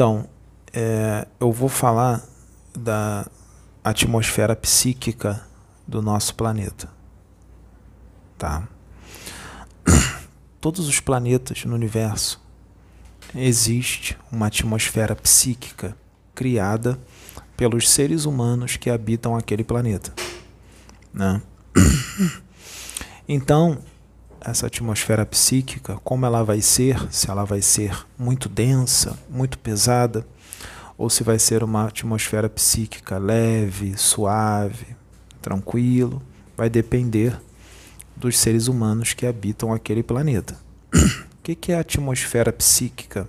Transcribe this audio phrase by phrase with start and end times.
[0.00, 0.26] Então,
[0.72, 2.24] é, eu vou falar
[2.74, 3.30] da
[3.84, 5.46] atmosfera psíquica
[5.86, 6.88] do nosso planeta.
[8.38, 8.66] Tá?
[10.58, 12.40] Todos os planetas no universo
[13.34, 15.94] existe uma atmosfera psíquica
[16.34, 16.98] criada
[17.54, 20.14] pelos seres humanos que habitam aquele planeta.
[21.12, 21.42] Né?
[23.28, 23.78] Então,
[24.40, 30.26] essa atmosfera psíquica, como ela vai ser, se ela vai ser muito densa, muito pesada,
[30.96, 34.96] ou se vai ser uma atmosfera psíquica leve, suave,
[35.40, 36.22] tranquilo,
[36.56, 37.40] vai depender
[38.16, 40.56] dos seres humanos que habitam aquele planeta.
[41.40, 43.26] O que é a atmosfera psíquica?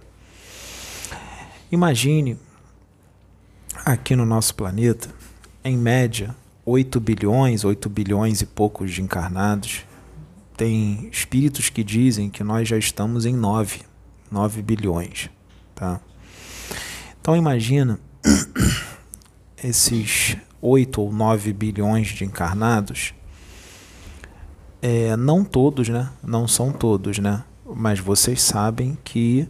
[1.71, 2.37] Imagine
[3.85, 5.09] aqui no nosso planeta,
[5.63, 9.85] em média, 8 bilhões, 8 bilhões e poucos de encarnados.
[10.61, 13.79] Tem espíritos que dizem que nós já estamos em 9,
[14.29, 15.27] 9 bilhões,
[15.73, 15.99] tá?
[17.19, 17.99] Então imagina
[19.63, 23.11] esses 8 ou 9 bilhões de encarnados,
[24.83, 26.11] é, não todos, né?
[26.23, 27.43] Não são todos, né?
[27.65, 29.49] Mas vocês sabem que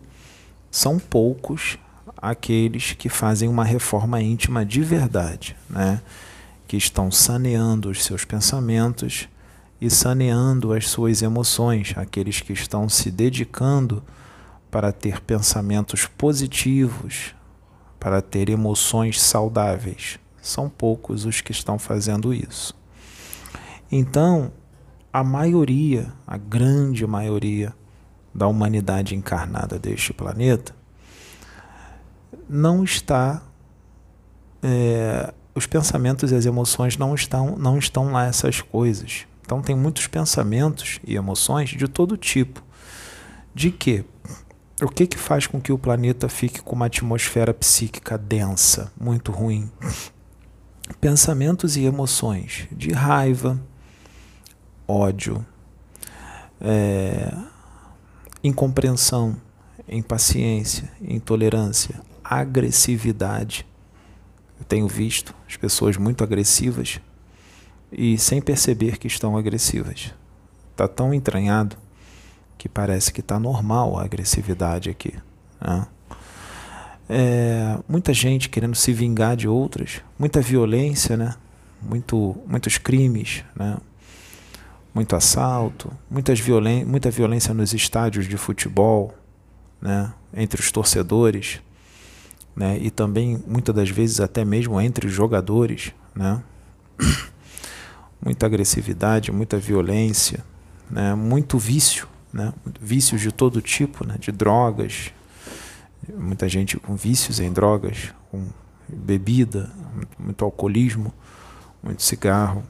[0.72, 1.78] são poucos
[2.16, 6.02] aqueles que fazem uma reforma íntima de verdade, né?
[6.66, 9.28] Que estão saneando os seus pensamentos
[9.82, 14.04] e saneando as suas emoções, aqueles que estão se dedicando
[14.70, 17.34] para ter pensamentos positivos,
[18.00, 20.20] para ter emoções saudáveis.
[20.40, 22.76] São poucos os que estão fazendo isso.
[23.92, 24.52] Então,
[25.12, 27.74] a maioria, a grande maioria
[28.34, 30.74] da humanidade encarnada deste planeta
[32.48, 33.42] não está
[34.64, 39.26] é, os pensamentos e as emoções não estão não estão lá essas coisas.
[39.52, 42.64] Então tem muitos pensamentos e emoções de todo tipo.
[43.54, 44.06] De que
[44.82, 49.30] o que, que faz com que o planeta fique com uma atmosfera psíquica densa, muito
[49.30, 49.70] ruim?
[51.02, 53.60] Pensamentos e emoções de raiva,
[54.88, 55.46] ódio,
[56.62, 57.36] é,
[58.42, 59.36] incompreensão,
[59.86, 63.68] impaciência, intolerância, agressividade.
[64.58, 67.02] Eu tenho visto as pessoas muito agressivas
[67.92, 70.14] e sem perceber que estão agressivas.
[70.72, 71.76] Está tão entranhado
[72.58, 75.14] que parece que está normal a agressividade aqui.
[75.60, 75.88] Né?
[77.10, 81.36] É, muita gente querendo se vingar de outras, muita violência, né?
[81.82, 83.78] Muito, muitos crimes, né?
[84.94, 89.14] muito assalto, muitas violen muita violência nos estádios de futebol,
[89.82, 90.14] né?
[90.34, 91.60] entre os torcedores,
[92.56, 92.78] né?
[92.80, 95.92] e também muitas das vezes até mesmo entre os jogadores.
[96.16, 96.42] Né?
[98.24, 100.44] Muita agressividade, muita violência,
[100.90, 101.16] né?
[101.16, 102.54] muito vício né?
[102.80, 104.16] vícios de todo tipo, né?
[104.20, 105.12] de drogas,
[106.16, 108.48] muita gente com vícios em drogas, com
[108.88, 109.70] bebida,
[110.18, 111.14] muito alcoolismo,
[111.84, 112.64] muito cigarro,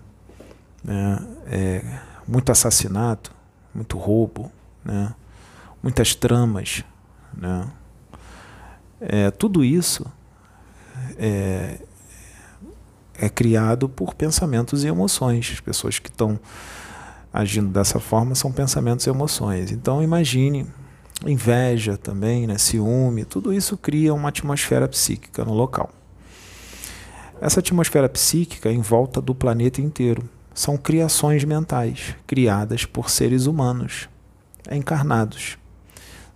[0.84, 1.20] né?
[1.46, 3.32] é, muito assassinato,
[3.74, 4.52] muito roubo,
[4.84, 5.14] né?
[5.82, 6.84] muitas tramas.
[7.34, 7.68] Né?
[9.00, 10.06] É, tudo isso
[11.18, 11.80] é,
[13.22, 15.52] é criado por pensamentos e emoções.
[15.54, 16.40] As pessoas que estão
[17.32, 19.72] agindo dessa forma são pensamentos e emoções.
[19.72, 20.66] Então imagine
[21.26, 25.92] inveja também, né, ciúme, tudo isso cria uma atmosfera psíquica no local.
[27.40, 34.10] Essa atmosfera psíquica em volta do planeta inteiro são criações mentais criadas por seres humanos
[34.72, 35.60] encarnados.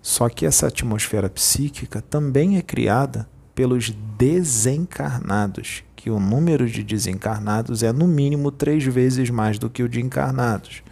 [0.04, 7.82] Só que essa atmosfera psíquica também é criada pelos desencarnados, que o número de desencarnados
[7.82, 10.84] é no mínimo três vezes mais do que o de encarnados.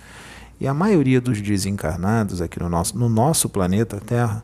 [0.59, 4.43] E a maioria dos desencarnados aqui no nosso, no nosso planeta Terra,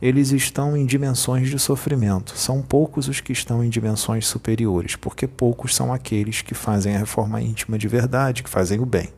[0.00, 2.36] eles estão em dimensões de sofrimento.
[2.36, 6.98] São poucos os que estão em dimensões superiores, porque poucos são aqueles que fazem a
[6.98, 9.08] reforma íntima de verdade, que fazem o bem.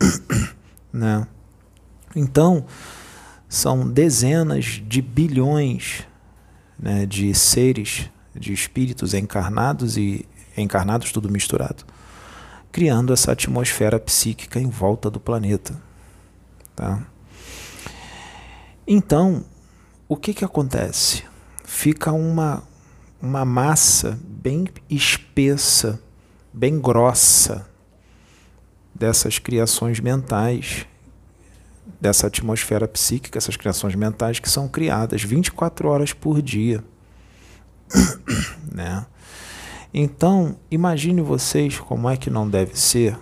[0.92, 1.26] né?
[2.14, 2.64] Então,
[3.48, 6.06] são dezenas de bilhões
[6.82, 10.26] né, de seres de espíritos encarnados e
[10.56, 11.84] encarnados tudo misturado,
[12.72, 15.80] criando essa atmosfera psíquica em volta do planeta.
[16.74, 17.06] Tá?
[18.86, 19.44] Então,
[20.08, 21.24] o que, que acontece?
[21.64, 22.62] Fica uma,
[23.20, 26.00] uma massa bem espessa,
[26.52, 27.68] bem grossa
[28.94, 30.86] dessas criações mentais,
[32.02, 36.82] dessa atmosfera psíquica, essas criações mentais que são criadas 24 horas por dia.
[38.74, 39.06] né?
[39.94, 43.16] Então, imagine vocês como é que não deve ser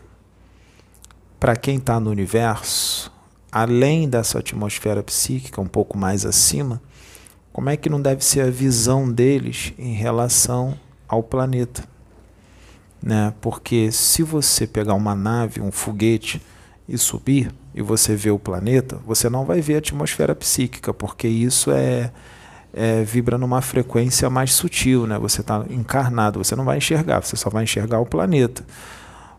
[1.39, 3.13] para quem está no universo,
[3.53, 6.81] além dessa atmosfera psíquica um pouco mais acima,
[7.53, 10.75] como é que não deve ser a visão deles em relação
[11.07, 11.85] ao planeta?
[13.03, 13.35] Né?
[13.43, 16.41] Porque se você pegar uma nave, um foguete
[16.91, 21.29] e subir e você vê o planeta, você não vai ver a atmosfera psíquica, porque
[21.29, 22.11] isso é,
[22.75, 25.17] é vibra numa frequência mais sutil, né?
[25.19, 28.65] Você está encarnado, você não vai enxergar, você só vai enxergar o planeta.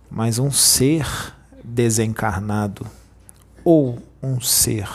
[0.10, 1.06] Mas um ser
[1.64, 2.88] desencarnado
[3.64, 4.88] ou um ser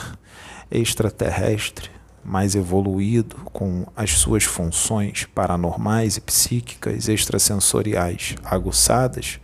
[0.71, 1.91] extraterrestre
[2.25, 9.39] mais evoluído, com as suas funções paranormais e psíquicas extrasensoriais aguçadas,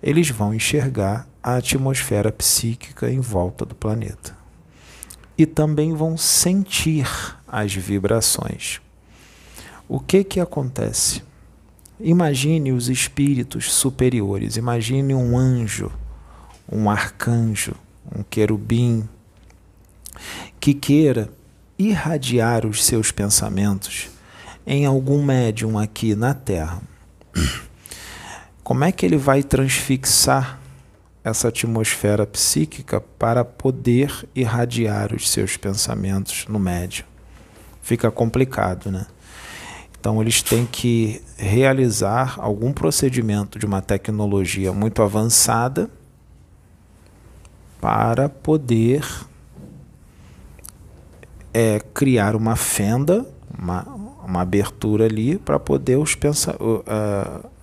[0.00, 4.36] eles vão enxergar a atmosfera psíquica em volta do planeta.
[5.38, 7.08] E também vão sentir
[7.46, 8.80] as vibrações.
[9.88, 11.22] O que que acontece?
[12.00, 15.92] Imagine os espíritos superiores, imagine um anjo,
[16.70, 17.76] um arcanjo,
[18.12, 19.08] um querubim,
[20.58, 21.30] que queira
[21.78, 24.08] irradiar os seus pensamentos
[24.66, 26.82] em algum médium aqui na Terra.
[28.64, 30.65] Como é que ele vai transfixar
[31.26, 37.04] essa atmosfera psíquica para poder irradiar os seus pensamentos no médium?
[37.82, 39.06] Fica complicado, né?
[39.98, 45.90] Então eles têm que realizar algum procedimento de uma tecnologia muito avançada
[47.80, 49.04] para poder
[51.52, 53.26] é, criar uma fenda,
[53.58, 53.82] uma,
[54.24, 57.55] uma abertura ali para poder os pensa uh,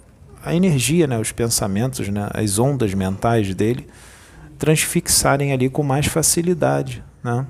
[0.43, 3.87] a energia, né, os pensamentos, né, as ondas mentais dele
[4.59, 7.45] transfixarem ali com mais facilidade, né?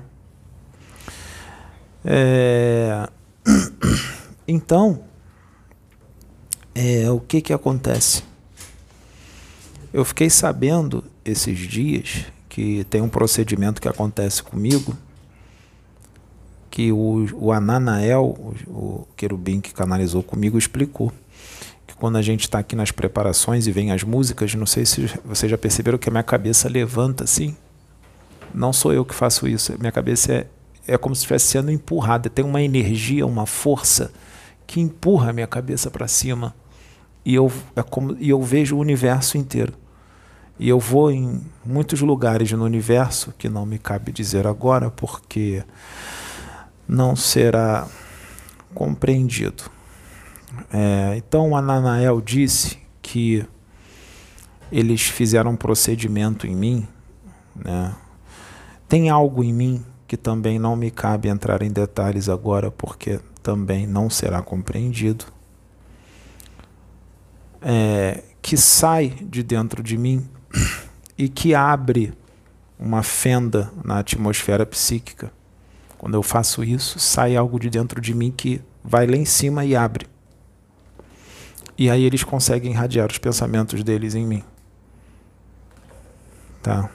[2.04, 3.08] É...
[4.46, 5.04] Então,
[6.74, 8.22] é, o que que acontece?
[9.90, 14.94] Eu fiquei sabendo esses dias que tem um procedimento que acontece comigo
[16.70, 21.12] que o, o Ananael, o, o querubim que canalizou comigo, explicou.
[21.98, 25.50] Quando a gente está aqui nas preparações e vem as músicas, não sei se vocês
[25.50, 27.56] já perceberam que a minha cabeça levanta assim.
[28.52, 30.46] Não sou eu que faço isso, minha cabeça é,
[30.86, 32.28] é como se estivesse sendo empurrada.
[32.28, 34.12] Tem uma energia, uma força
[34.66, 36.54] que empurra a minha cabeça para cima.
[37.24, 39.72] E eu, é como, e eu vejo o universo inteiro.
[40.58, 45.64] E eu vou em muitos lugares no universo que não me cabe dizer agora, porque
[46.86, 47.88] não será
[48.72, 49.64] compreendido.
[50.72, 53.46] É, então Ananael disse que
[54.70, 56.88] eles fizeram um procedimento em mim.
[57.54, 57.94] Né?
[58.88, 63.86] Tem algo em mim que também não me cabe entrar em detalhes agora, porque também
[63.86, 65.24] não será compreendido.
[67.62, 70.28] É, que sai de dentro de mim
[71.16, 72.12] e que abre
[72.78, 75.32] uma fenda na atmosfera psíquica
[76.04, 79.64] quando eu faço isso, sai algo de dentro de mim que vai lá em cima
[79.64, 80.06] e abre.
[81.76, 84.44] E aí eles conseguem irradiar os pensamentos deles em mim.
[86.62, 86.88] Tá?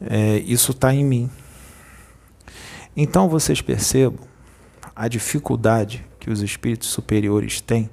[0.00, 1.30] É, isso está em mim.
[2.96, 4.26] Então vocês percebam
[4.94, 7.88] a dificuldade que os espíritos superiores têm,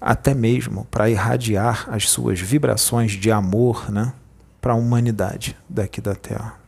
[0.00, 4.12] até mesmo para irradiar as suas vibrações de amor né,
[4.60, 6.58] para a humanidade daqui da Terra.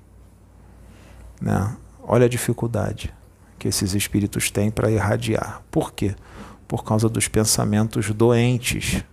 [1.40, 1.76] Né?
[2.02, 3.12] Olha a dificuldade
[3.58, 5.62] que esses espíritos têm para irradiar.
[5.70, 6.14] Por quê?
[6.74, 9.04] Por causa dos pensamentos doentes,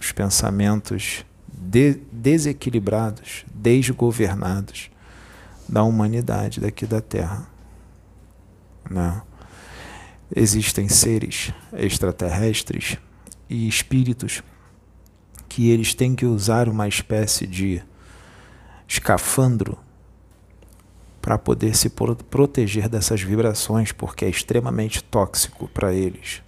[0.00, 4.90] os pensamentos de desequilibrados, desgovernados
[5.68, 7.46] da humanidade daqui da Terra.
[8.90, 9.20] Né?
[10.34, 12.96] Existem seres extraterrestres
[13.46, 14.42] e espíritos
[15.50, 17.82] que eles têm que usar uma espécie de
[18.88, 19.76] escafandro
[21.20, 26.45] para poder se proteger dessas vibrações, porque é extremamente tóxico para eles.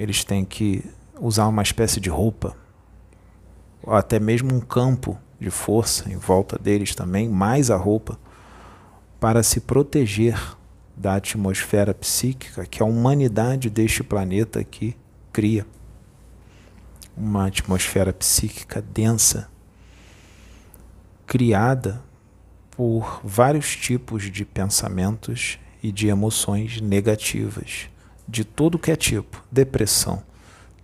[0.00, 0.82] Eles têm que
[1.20, 2.56] usar uma espécie de roupa,
[3.82, 8.18] ou até mesmo um campo de força em volta deles também, mais a roupa,
[9.20, 10.56] para se proteger
[10.96, 14.96] da atmosfera psíquica que a humanidade deste planeta aqui
[15.30, 15.66] cria.
[17.14, 19.50] Uma atmosfera psíquica densa,
[21.26, 22.02] criada
[22.70, 27.90] por vários tipos de pensamentos e de emoções negativas,
[28.30, 30.22] de todo que é tipo: depressão,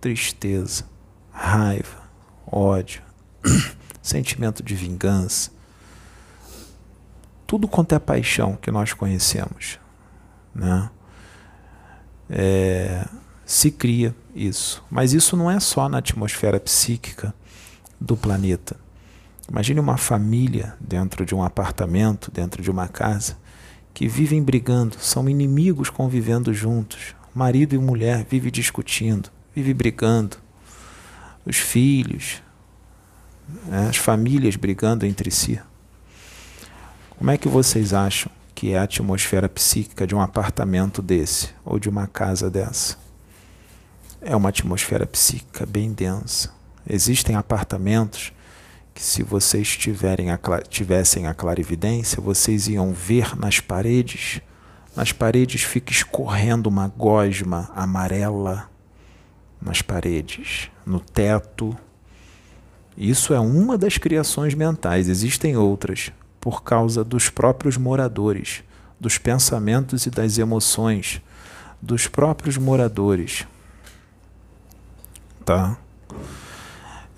[0.01, 0.83] tristeza,
[1.31, 2.03] raiva,
[2.45, 3.01] ódio,
[4.01, 5.51] sentimento de vingança,
[7.45, 9.79] tudo quanto é paixão que nós conhecemos,
[10.53, 10.89] né?
[12.29, 13.07] É,
[13.45, 17.33] se cria isso, mas isso não é só na atmosfera psíquica
[18.01, 18.75] do planeta
[19.49, 23.37] Imagine uma família dentro de um apartamento, dentro de uma casa,
[23.93, 27.15] que vivem brigando, são inimigos convivendo juntos.
[27.37, 30.37] Marido e mulher vivem discutindo, vivem brigando.
[31.45, 32.41] Os filhos,
[33.65, 35.61] né, as famílias brigando entre si.
[37.17, 41.79] Como é que vocês acham que é a atmosfera psíquica de um apartamento desse ou
[41.79, 42.97] de uma casa dessa?
[44.19, 46.51] É uma atmosfera psíquica bem densa.
[46.89, 48.33] Existem apartamentos
[48.93, 54.41] que se vocês tiverem a, tivessem a clarividência, vocês iam ver nas paredes,
[54.97, 58.67] nas paredes fica escorrendo uma gosma amarela
[59.61, 61.77] nas paredes, no teto.
[62.97, 66.11] Isso é uma das criações mentais, existem outras,
[66.41, 68.63] por causa dos próprios moradores,
[68.99, 71.21] dos pensamentos e das emoções
[71.79, 73.45] dos próprios moradores.
[75.45, 75.77] Tá?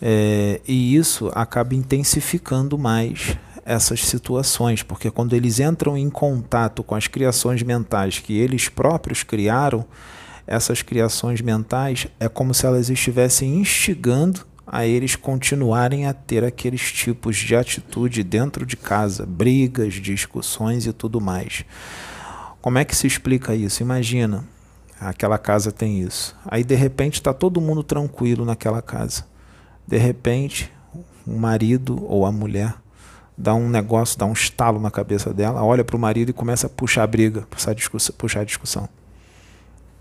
[0.01, 3.37] É, e isso acaba intensificando mais
[3.69, 9.21] essas situações, porque quando eles entram em contato com as criações mentais que eles próprios
[9.21, 9.85] criaram,
[10.47, 16.91] essas criações mentais é como se elas estivessem instigando a eles continuarem a ter aqueles
[16.91, 21.63] tipos de atitude dentro de casa, brigas, discussões e tudo mais.
[22.61, 23.83] Como é que se explica isso?
[23.83, 24.43] Imagina,
[24.99, 26.35] aquela casa tem isso.
[26.43, 29.25] Aí de repente está todo mundo tranquilo naquela casa.
[29.87, 30.71] De repente,
[31.25, 32.73] o marido ou a mulher
[33.39, 36.67] dá um negócio, dá um estalo na cabeça dela, olha para o marido e começa
[36.67, 38.89] a puxar a briga, puxar a, discussão, puxar a discussão.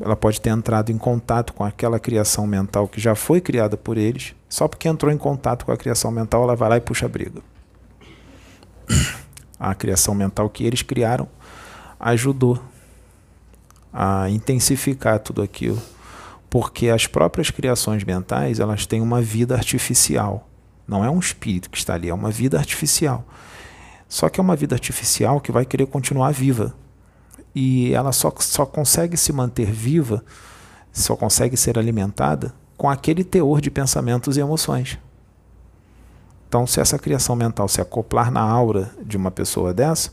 [0.00, 3.96] Ela pode ter entrado em contato com aquela criação mental que já foi criada por
[3.96, 7.06] eles, só porque entrou em contato com a criação mental, ela vai lá e puxa
[7.06, 7.40] a briga.
[9.60, 11.26] A criação mental que eles criaram
[11.98, 12.62] ajudou
[13.92, 15.82] a intensificar tudo aquilo
[16.50, 20.47] porque as próprias criações mentais elas têm uma vida artificial.
[20.88, 23.22] Não é um espírito que está ali, é uma vida artificial.
[24.08, 26.74] Só que é uma vida artificial que vai querer continuar viva.
[27.54, 30.24] E ela só, só consegue se manter viva,
[30.90, 34.98] só consegue ser alimentada com aquele teor de pensamentos e emoções.
[36.48, 40.10] Então, se essa criação mental se acoplar na aura de uma pessoa dessa,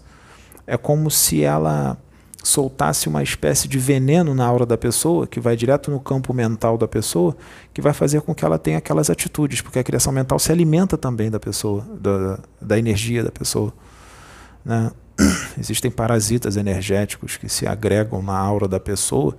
[0.67, 1.97] é como se ela
[2.45, 6.77] soltasse uma espécie de veneno na aura da pessoa, que vai direto no campo mental
[6.77, 7.35] da pessoa,
[7.73, 10.97] que vai fazer com que ela tenha aquelas atitudes, porque a criação mental se alimenta
[10.97, 13.73] também da pessoa, da, da energia da pessoa.
[14.63, 14.91] Né?
[15.59, 19.35] Existem parasitas energéticos que se agregam na aura da pessoa,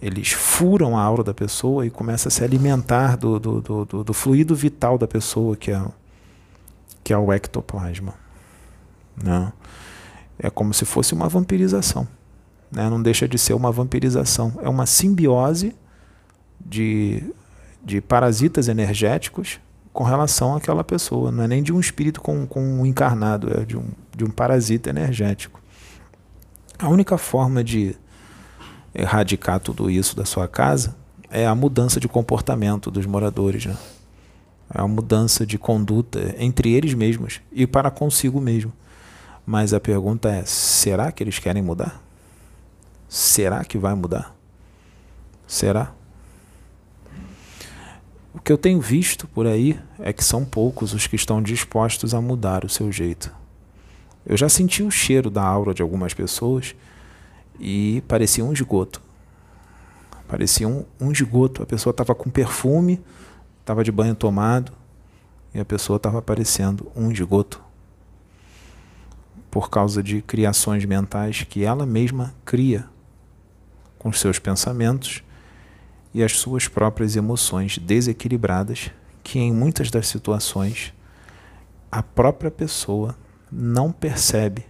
[0.00, 4.12] eles furam a aura da pessoa e começam a se alimentar do, do, do, do
[4.12, 5.82] fluido vital da pessoa, que é,
[7.02, 8.14] que é o ectoplasma.
[9.20, 9.52] Né?
[10.42, 12.08] É como se fosse uma vampirização.
[12.70, 12.88] Né?
[12.88, 14.58] Não deixa de ser uma vampirização.
[14.62, 15.74] É uma simbiose
[16.64, 17.22] de,
[17.84, 19.60] de parasitas energéticos
[19.92, 21.30] com relação àquela pessoa.
[21.30, 24.30] Não é nem de um espírito com, com um encarnado, é de um, de um
[24.30, 25.60] parasita energético.
[26.78, 27.94] A única forma de
[28.94, 30.96] erradicar tudo isso da sua casa
[31.30, 33.66] é a mudança de comportamento dos moradores.
[33.66, 33.76] Né?
[34.74, 38.72] É a mudança de conduta entre eles mesmos e para consigo mesmo.
[39.50, 42.00] Mas a pergunta é: será que eles querem mudar?
[43.08, 44.32] Será que vai mudar?
[45.44, 45.92] Será?
[48.32, 52.14] O que eu tenho visto por aí é que são poucos os que estão dispostos
[52.14, 53.34] a mudar o seu jeito.
[54.24, 56.76] Eu já senti o cheiro da aura de algumas pessoas
[57.58, 59.02] e parecia um esgoto.
[60.28, 61.60] Parecia um, um esgoto.
[61.60, 63.02] A pessoa estava com perfume,
[63.62, 64.70] estava de banho tomado
[65.52, 67.68] e a pessoa estava parecendo um esgoto
[69.50, 72.88] por causa de criações mentais que ela mesma cria
[73.98, 75.22] com seus pensamentos
[76.14, 78.90] e as suas próprias emoções desequilibradas,
[79.22, 80.94] que em muitas das situações
[81.90, 83.16] a própria pessoa
[83.50, 84.64] não percebe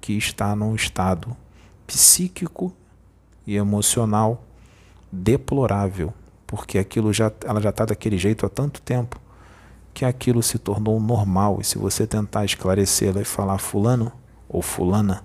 [0.00, 1.36] que está num estado
[1.86, 2.74] psíquico
[3.46, 4.44] e emocional
[5.10, 6.12] deplorável,
[6.46, 9.20] porque aquilo já ela já está daquele jeito há tanto tempo
[9.98, 11.58] que aquilo se tornou normal.
[11.60, 14.12] E se você tentar esclarecê-la e falar fulano
[14.48, 15.24] ou fulana,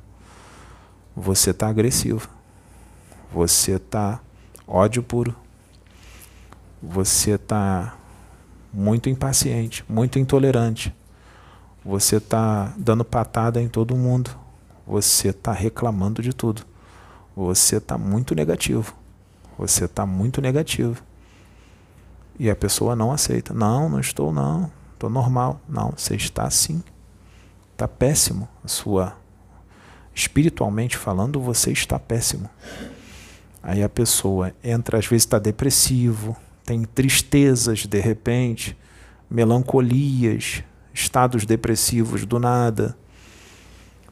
[1.15, 2.27] você está agressivo.
[3.31, 4.19] Você está
[4.67, 5.35] ódio puro.
[6.81, 7.95] Você está
[8.73, 10.91] muito impaciente, muito intolerante.
[11.85, 14.31] Você está dando patada em todo mundo.
[14.87, 16.63] Você está reclamando de tudo.
[17.35, 18.95] Você está muito negativo.
[19.55, 20.99] Você está muito negativo.
[22.39, 23.53] E a pessoa não aceita.
[23.53, 24.71] Não, não estou não.
[24.93, 25.61] Estou normal.
[25.67, 26.83] Não, você está sim.
[27.73, 28.47] Está péssimo.
[28.63, 29.15] A sua
[30.13, 32.49] espiritualmente falando, você está péssimo.
[33.61, 36.35] Aí a pessoa entra, às vezes está depressivo,
[36.65, 38.77] tem tristezas de repente,
[39.29, 40.63] melancolias,
[40.93, 42.95] estados depressivos do nada,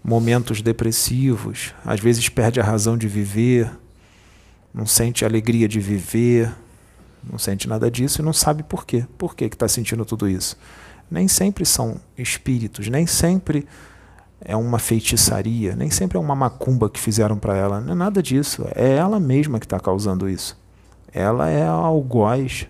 [0.04, 3.70] momentos depressivos, às vezes perde a razão de viver,
[4.74, 6.52] não sente alegria de viver,
[7.24, 9.06] não sente nada disso e não sabe por quê.
[9.18, 10.58] Por que está sentindo tudo isso?
[11.10, 13.68] Nem sempre são espíritos, nem sempre
[14.44, 17.80] é uma feitiçaria, nem sempre é uma macumba que fizeram para ela.
[17.80, 18.66] Não é nada disso.
[18.74, 20.58] É ela mesma que está causando isso.
[21.14, 22.68] Ela é algoz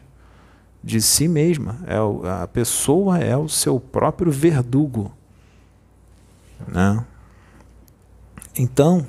[0.84, 1.80] de si mesma.
[1.88, 1.98] É
[2.44, 5.14] a pessoa é o seu próprio verdugo.
[6.68, 7.06] Né?
[8.56, 9.08] Então,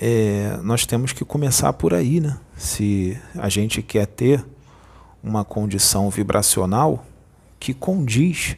[0.00, 2.20] é, nós temos que começar por aí.
[2.20, 2.36] Né?
[2.58, 4.44] Se a gente quer ter
[5.22, 7.06] uma condição vibracional
[7.58, 8.56] que condiz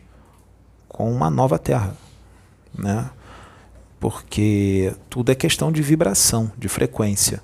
[0.88, 1.96] com uma nova Terra
[2.76, 3.10] né?
[3.98, 7.42] Porque tudo é questão de vibração, de frequência.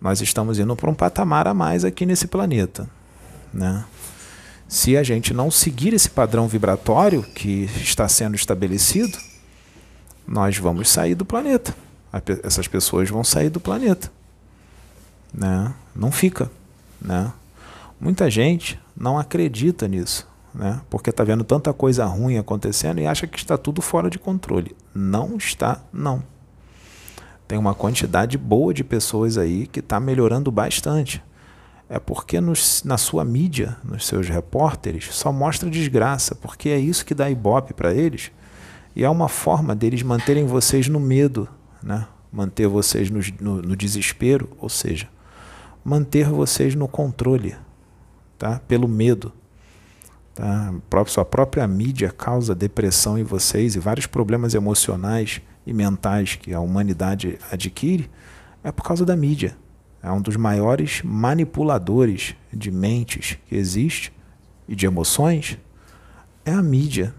[0.00, 2.88] Nós estamos indo para um patamar a mais aqui nesse planeta,
[3.52, 3.84] né?
[4.68, 9.16] Se a gente não seguir esse padrão vibratório que está sendo estabelecido,
[10.26, 11.74] nós vamos sair do planeta.
[12.42, 14.10] Essas pessoas vão sair do planeta.
[15.34, 15.74] Né?
[15.94, 16.50] Não fica.
[17.00, 17.32] Né?
[18.00, 20.80] Muita gente não acredita nisso né?
[20.88, 24.74] porque está vendo tanta coisa ruim acontecendo e acha que está tudo fora de controle.
[24.94, 26.22] Não está, não.
[27.48, 31.22] Tem uma quantidade boa de pessoas aí que está melhorando bastante.
[31.88, 37.04] É porque nos, na sua mídia, nos seus repórteres, só mostra desgraça, porque é isso
[37.04, 38.30] que dá ibope para eles.
[38.96, 41.48] E é uma forma deles manterem vocês no medo,
[41.82, 42.06] né?
[42.32, 45.08] manter vocês no, no, no desespero, ou seja,
[45.84, 47.54] manter vocês no controle,
[48.38, 48.58] tá?
[48.66, 49.32] pelo medo.
[50.34, 50.74] Tá?
[51.06, 56.60] Sua própria mídia causa depressão em vocês e vários problemas emocionais e mentais que a
[56.60, 58.10] humanidade adquire
[58.62, 59.56] é por causa da mídia.
[60.02, 64.12] É um dos maiores manipuladores de mentes que existe
[64.68, 65.58] e de emoções
[66.44, 67.14] é a mídia.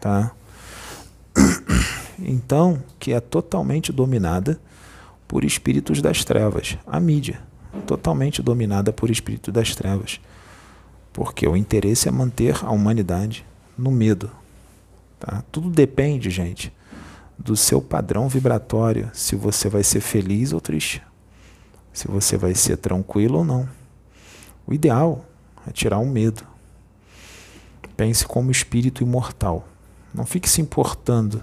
[0.00, 0.32] Tá?
[2.16, 4.60] Então, que é totalmente dominada
[5.26, 6.78] por espíritos das trevas.
[6.86, 7.40] A mídia,
[7.86, 10.20] totalmente dominada por espíritos das trevas.
[11.12, 13.44] Porque o interesse é manter a humanidade
[13.76, 14.30] no medo.
[15.18, 15.42] Tá?
[15.50, 16.72] Tudo depende, gente,
[17.38, 21.02] do seu padrão vibratório, se você vai ser feliz ou triste,
[21.92, 23.68] se você vai ser tranquilo ou não.
[24.66, 25.24] O ideal
[25.66, 26.42] é tirar o medo.
[27.96, 29.68] Pense como espírito imortal.
[30.12, 31.42] Não fique se importando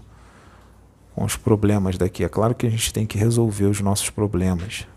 [1.15, 2.23] com os problemas daqui.
[2.23, 4.87] É claro que a gente tem que resolver os nossos problemas.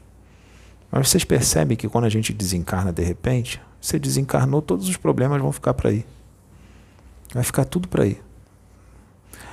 [0.90, 5.40] Mas vocês percebem que quando a gente desencarna de repente, você desencarnou, todos os problemas
[5.40, 6.06] vão ficar para aí.
[7.32, 8.20] Vai ficar tudo para aí.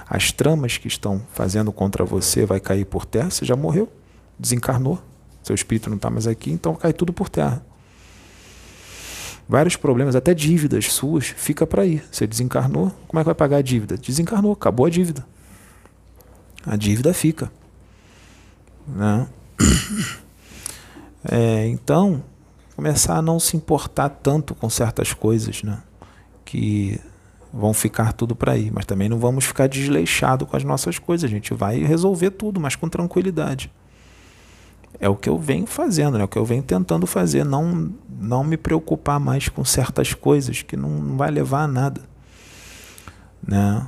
[0.08, 3.92] As tramas que estão fazendo contra você vai cair por terra, você já morreu,
[4.38, 5.02] desencarnou.
[5.42, 7.66] Seu espírito não está mais aqui, então cai tudo por terra.
[9.50, 12.02] Vários problemas, até dívidas suas, fica para aí.
[12.12, 13.98] Você desencarnou, como é que vai pagar a dívida?
[13.98, 15.26] Desencarnou, acabou a dívida.
[16.66, 17.52] A dívida fica.
[18.88, 19.28] Né?
[21.24, 22.24] É, então,
[22.76, 25.84] começar a não se importar tanto com certas coisas, né?
[26.44, 27.00] Que
[27.54, 31.30] vão ficar tudo para aí, mas também não vamos ficar desleixado com as nossas coisas,
[31.30, 33.72] a gente vai resolver tudo, mas com tranquilidade.
[35.00, 36.22] É o que eu venho fazendo, né?
[36.22, 40.62] é o que eu venho tentando fazer, não não me preocupar mais com certas coisas
[40.62, 42.02] que não, não vai levar a nada,
[43.46, 43.88] né?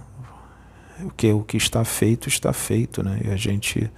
[1.01, 3.21] O que o que está feito está feito, né?
[3.25, 3.89] E a gente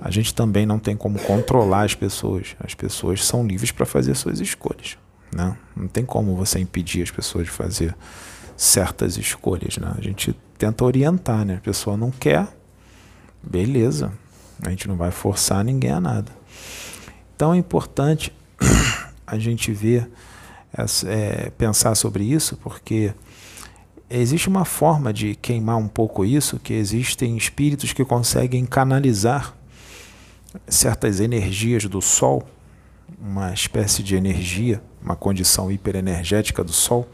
[0.00, 2.56] a gente também não tem como controlar as pessoas.
[2.58, 4.98] As pessoas são livres para fazer suas escolhas.
[5.32, 5.56] Né?
[5.76, 7.94] Não tem como você impedir as pessoas de fazer
[8.56, 9.78] certas escolhas.
[9.78, 9.92] Né?
[9.96, 11.54] A gente tenta orientar, né?
[11.54, 12.48] a pessoa não quer,
[13.42, 14.12] beleza,
[14.60, 16.32] a gente não vai forçar ninguém a nada.
[17.34, 18.32] Então é importante
[19.26, 20.10] a gente ver,
[21.06, 23.14] é, pensar sobre isso, porque
[24.12, 29.54] existe uma forma de queimar um pouco isso, que existem espíritos que conseguem canalizar
[30.68, 32.46] certas energias do Sol,
[33.20, 37.08] uma espécie de energia, uma condição hiperenergética do Sol,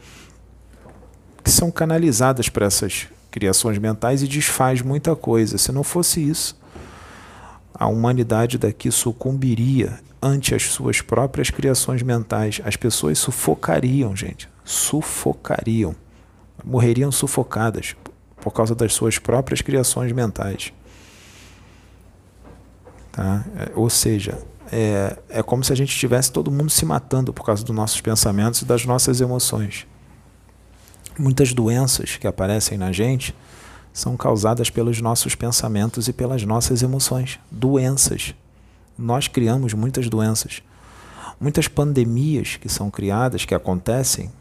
[1.43, 5.57] que são canalizadas para essas criações mentais e desfaz muita coisa.
[5.57, 6.59] Se não fosse isso,
[7.73, 12.59] a humanidade daqui sucumbiria ante as suas próprias criações mentais.
[12.65, 14.49] As pessoas sufocariam, gente.
[14.65, 15.95] Sufocariam.
[16.63, 17.95] Morreriam sufocadas
[18.41, 20.73] por causa das suas próprias criações mentais.
[23.11, 23.45] Tá?
[23.57, 24.37] É, ou seja,
[24.71, 27.99] é, é como se a gente estivesse todo mundo se matando por causa dos nossos
[28.01, 29.85] pensamentos e das nossas emoções.
[31.17, 33.35] Muitas doenças que aparecem na gente
[33.91, 37.39] são causadas pelos nossos pensamentos e pelas nossas emoções.
[37.51, 38.33] Doenças.
[38.97, 40.61] Nós criamos muitas doenças.
[41.39, 44.31] Muitas pandemias que são criadas, que acontecem,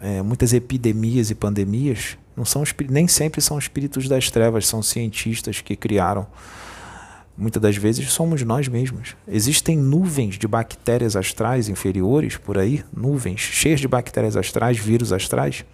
[0.00, 5.60] é, muitas epidemias e pandemias, Não são nem sempre são espíritos das trevas, são cientistas
[5.60, 6.26] que criaram.
[7.36, 9.14] Muitas das vezes somos nós mesmos.
[9.28, 15.64] Existem nuvens de bactérias astrais inferiores por aí, nuvens cheias de bactérias astrais, vírus astrais,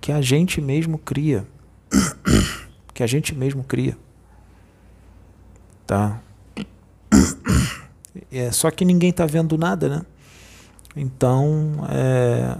[0.00, 1.46] que a gente mesmo cria.
[2.94, 3.96] que a gente mesmo cria.
[5.86, 6.20] Tá?
[8.32, 10.02] É, só que ninguém está vendo nada, né?
[10.94, 12.58] Então, é,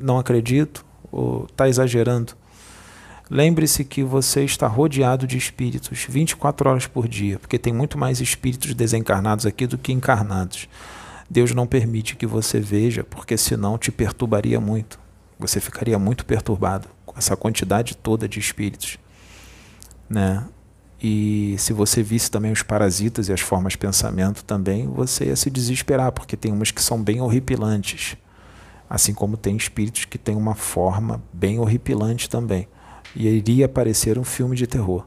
[0.00, 2.34] não acredito, ou está exagerando.
[3.30, 8.20] Lembre-se que você está rodeado de espíritos 24 horas por dia, porque tem muito mais
[8.20, 10.68] espíritos desencarnados aqui do que encarnados.
[11.30, 14.98] Deus não permite que você veja, porque senão te perturbaria muito.
[15.38, 18.98] Você ficaria muito perturbado com essa quantidade toda de espíritos.
[20.08, 20.44] Né?
[21.00, 25.36] E se você visse também os parasitas e as formas de pensamento também, você ia
[25.36, 28.16] se desesperar, porque tem umas que são bem horripilantes.
[28.90, 32.68] Assim como tem espíritos que têm uma forma bem horripilante também.
[33.14, 35.06] E iria parecer um filme de terror.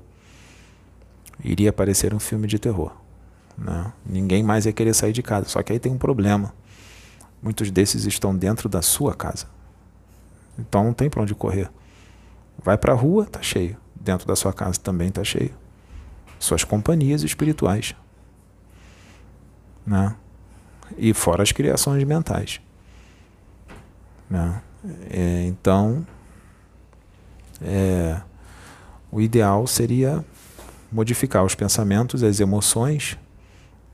[1.44, 2.96] Iria parecer um filme de terror.
[3.58, 3.92] Né?
[4.06, 5.50] Ninguém mais ia querer sair de casa.
[5.50, 6.54] Só que aí tem um problema.
[7.42, 9.48] Muitos desses estão dentro da sua casa.
[10.58, 11.70] Então não tem para onde correr.
[12.64, 13.76] Vai para a rua, tá cheio.
[14.00, 15.54] Dentro da sua casa também tá cheio
[16.44, 17.96] suas companhias espirituais.
[19.86, 20.16] Né?
[20.98, 22.62] E fora as criações mentais.
[24.30, 24.62] Né?
[25.10, 26.06] É, então,
[27.62, 28.22] é,
[29.12, 30.24] o ideal seria
[30.92, 33.18] modificar os pensamentos, as emoções,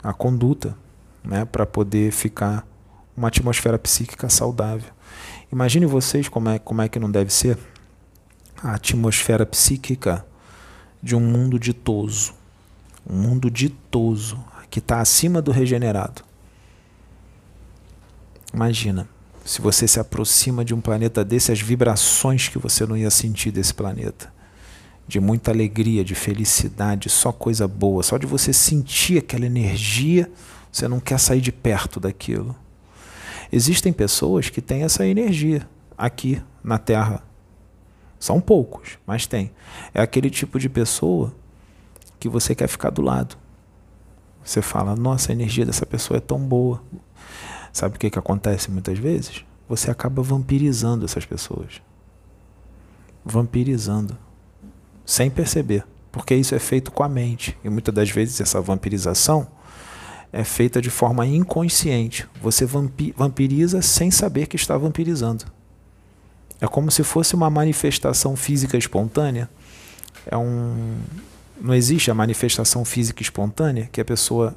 [0.04, 0.76] a conduta,
[1.24, 2.66] né, para poder ficar
[3.16, 4.92] uma atmosfera psíquica saudável.
[5.52, 7.58] Imagine vocês como é, como é que não deve ser
[8.62, 10.26] a atmosfera psíquica
[11.02, 12.40] de um mundo ditoso
[13.10, 16.24] um mundo ditoso, que está acima do regenerado.
[18.54, 19.08] Imagina,
[19.50, 23.50] se você se aproxima de um planeta desse, as vibrações que você não ia sentir
[23.50, 24.32] desse planeta.
[25.08, 28.04] De muita alegria, de felicidade, só coisa boa.
[28.04, 30.32] Só de você sentir aquela energia,
[30.72, 32.56] você não quer sair de perto daquilo.
[33.52, 37.24] Existem pessoas que têm essa energia aqui na Terra.
[38.20, 39.50] São poucos, mas tem.
[39.96, 41.34] É aquele tipo de pessoa
[42.20, 43.36] que você quer ficar do lado.
[44.44, 46.84] Você fala, nossa, a energia dessa pessoa é tão boa.
[47.72, 49.44] Sabe o que, que acontece muitas vezes?
[49.68, 51.82] Você acaba vampirizando essas pessoas.
[53.24, 54.18] Vampirizando.
[55.06, 55.86] Sem perceber.
[56.12, 57.58] Porque isso é feito com a mente.
[57.64, 59.48] E muitas das vezes essa vampirização
[60.32, 62.28] é feita de forma inconsciente.
[62.42, 65.46] Você vampiriza sem saber que está vampirizando.
[66.62, 69.50] É como se fosse uma manifestação física espontânea.
[70.26, 70.98] É um,
[71.62, 74.56] não existe a manifestação física espontânea, que a pessoa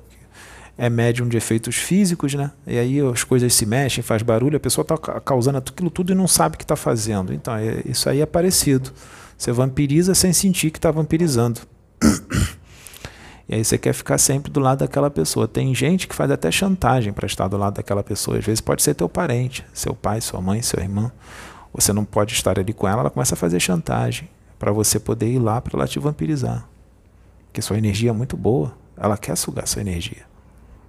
[0.77, 2.51] é médium de efeitos físicos, né?
[2.67, 6.15] E aí as coisas se mexem, faz barulho, a pessoa está causando aquilo tudo e
[6.15, 7.33] não sabe o que está fazendo.
[7.33, 8.91] Então, é, isso aí é parecido.
[9.37, 11.61] Você vampiriza sem sentir que está vampirizando.
[13.49, 15.47] E aí você quer ficar sempre do lado daquela pessoa.
[15.47, 18.39] Tem gente que faz até chantagem para estar do lado daquela pessoa.
[18.39, 21.13] Às vezes pode ser teu parente, seu pai, sua mãe, seu irmão.
[21.75, 25.29] Você não pode estar ali com ela, ela começa a fazer chantagem para você poder
[25.29, 26.67] ir lá para ela te vampirizar
[27.53, 30.32] que sua energia é muito boa, ela quer sugar sua energia.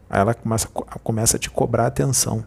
[0.09, 2.45] Aí ela começa, começa a te cobrar atenção.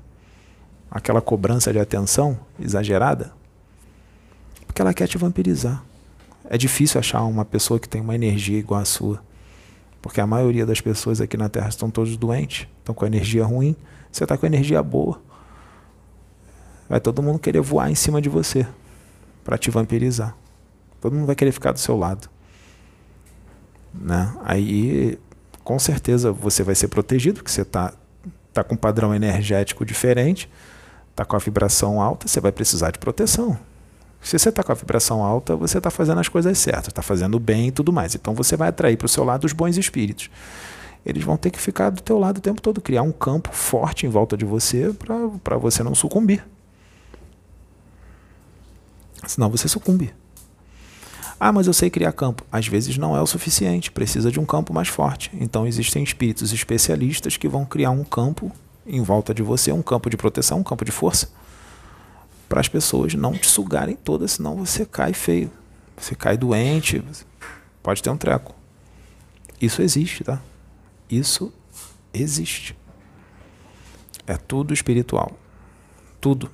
[0.90, 3.32] Aquela cobrança de atenção exagerada,
[4.66, 5.82] porque ela quer te vampirizar.
[6.48, 9.20] É difícil achar uma pessoa que tem uma energia igual à sua.
[10.00, 13.74] Porque a maioria das pessoas aqui na Terra estão todos doentes, estão com energia ruim.
[14.12, 15.20] Você está com energia boa.
[16.88, 18.64] Vai todo mundo querer voar em cima de você
[19.44, 20.36] para te vampirizar.
[21.00, 22.30] Todo mundo vai querer ficar do seu lado
[24.00, 24.34] né?
[24.44, 25.18] Aí
[25.66, 27.92] com certeza você vai ser protegido, porque você está
[28.52, 30.48] tá com um padrão energético diferente,
[31.10, 33.58] está com a vibração alta, você vai precisar de proteção.
[34.22, 37.40] Se você está com a vibração alta, você está fazendo as coisas certas, está fazendo
[37.40, 38.14] bem e tudo mais.
[38.14, 40.30] Então você vai atrair para o seu lado os bons espíritos.
[41.04, 44.06] Eles vão ter que ficar do teu lado o tempo todo, criar um campo forte
[44.06, 44.94] em volta de você
[45.42, 46.46] para você não sucumbir.
[49.26, 50.14] Senão você sucumbe.
[51.38, 52.44] Ah, mas eu sei criar campo.
[52.50, 55.30] Às vezes não é o suficiente, precisa de um campo mais forte.
[55.34, 58.50] Então existem espíritos especialistas que vão criar um campo
[58.86, 61.28] em volta de você, um campo de proteção, um campo de força,
[62.48, 65.50] para as pessoas não te sugarem todas, senão você cai feio.
[65.96, 67.02] Você cai doente,
[67.82, 68.54] pode ter um treco.
[69.60, 70.40] Isso existe, tá?
[71.10, 71.52] Isso
[72.12, 72.76] existe.
[74.26, 75.36] É tudo espiritual.
[76.20, 76.50] Tudo.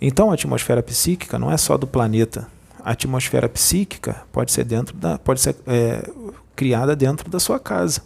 [0.00, 2.48] Então a atmosfera psíquica não é só do planeta
[2.84, 6.08] a atmosfera psíquica pode ser dentro da pode ser é,
[6.54, 8.02] criada dentro da sua casa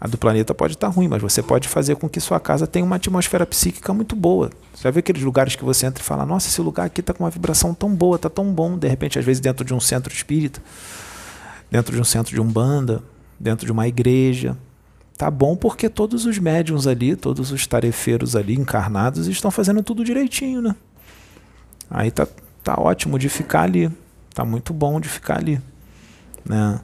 [0.00, 2.84] A do planeta pode estar ruim, mas você pode fazer com que sua casa tenha
[2.84, 4.50] uma atmosfera psíquica muito boa.
[4.74, 7.22] Você vê aqueles lugares que você entra e fala: Nossa, esse lugar aqui está com
[7.22, 8.76] uma vibração tão boa, está tão bom.
[8.76, 10.60] De repente, às vezes, dentro de um centro espírita,
[11.70, 13.00] dentro de um centro de umbanda,
[13.38, 14.56] dentro de uma igreja.
[15.16, 20.04] Tá bom porque todos os médiums ali, todos os tarefeiros ali encarnados estão fazendo tudo
[20.04, 20.74] direitinho, né?
[21.88, 22.26] Aí tá,
[22.62, 23.90] tá ótimo de ficar ali.
[24.34, 25.60] Tá muito bom de ficar ali.
[26.44, 26.80] Né?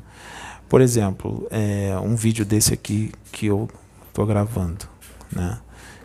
[0.69, 3.69] Por exemplo, é, um vídeo desse aqui que eu
[4.09, 4.87] estou gravando.
[5.33, 5.59] Né?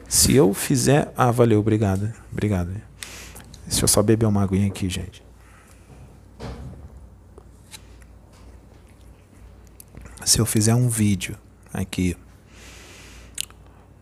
[0.08, 1.12] Se eu fizer.
[1.18, 2.14] Ah, valeu, obrigado.
[2.32, 2.70] Obrigado.
[3.66, 5.24] Deixa eu só beber uma aguinha aqui, gente.
[10.24, 11.36] Se eu fizer um vídeo
[11.74, 12.16] aqui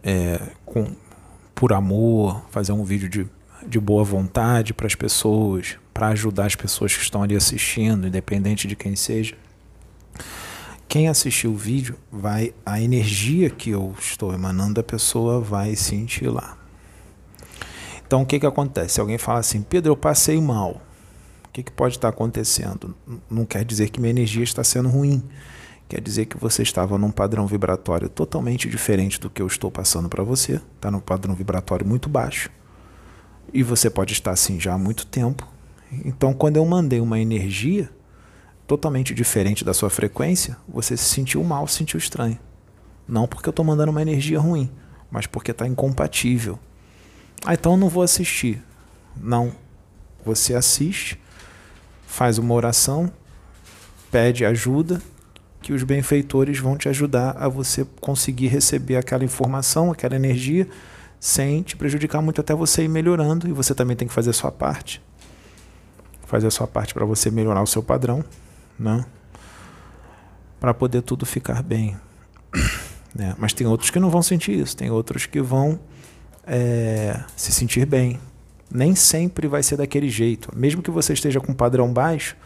[0.04, 0.96] é, com,
[1.56, 3.28] por amor, fazer um vídeo de,
[3.68, 8.68] de boa vontade para as pessoas, para ajudar as pessoas que estão ali assistindo, independente
[8.68, 9.36] de quem seja
[10.92, 16.28] quem assistiu o vídeo vai a energia que eu estou emanando a pessoa vai sentir
[16.28, 16.58] lá.
[18.06, 18.96] Então o que que acontece?
[18.96, 20.82] Se alguém fala assim, Pedro, eu passei mal.
[21.46, 22.94] O que, que pode estar acontecendo?
[23.30, 25.24] Não quer dizer que minha energia está sendo ruim.
[25.88, 30.10] Quer dizer que você estava num padrão vibratório totalmente diferente do que eu estou passando
[30.10, 30.60] para você.
[30.76, 32.50] Está num padrão vibratório muito baixo.
[33.54, 35.48] E você pode estar assim já há muito tempo.
[36.06, 37.90] Então, quando eu mandei uma energia,
[38.66, 42.40] totalmente diferente da sua frequência, você se sentiu mal, se sentiu estranho.
[43.08, 44.72] Não porque eu estou mandando uma energia ruim,
[45.12, 46.58] mas porque está incompatível.
[47.44, 48.64] Ah, então eu não vou assistir.
[49.18, 49.52] Não.
[50.24, 51.20] Você assiste,
[52.08, 53.12] faz uma oração,
[54.10, 55.02] pede ajuda,
[55.62, 60.68] que os benfeitores vão te ajudar a você conseguir receber aquela informação, aquela energia,
[61.22, 63.48] sem te prejudicar muito até você ir melhorando.
[63.48, 65.02] E você também tem que fazer a sua parte.
[66.26, 68.26] Fazer a sua parte para você melhorar o seu padrão
[68.82, 69.06] né?
[70.60, 71.98] para poder tudo ficar bem.
[73.14, 73.36] Né?
[73.38, 75.78] Mas tem outros que não vão sentir isso, tem outros que vão
[76.48, 78.18] é, se sentir bem.
[78.74, 80.50] Nem sempre vai ser daquele jeito.
[80.56, 82.38] Mesmo que você esteja com padrão baixo,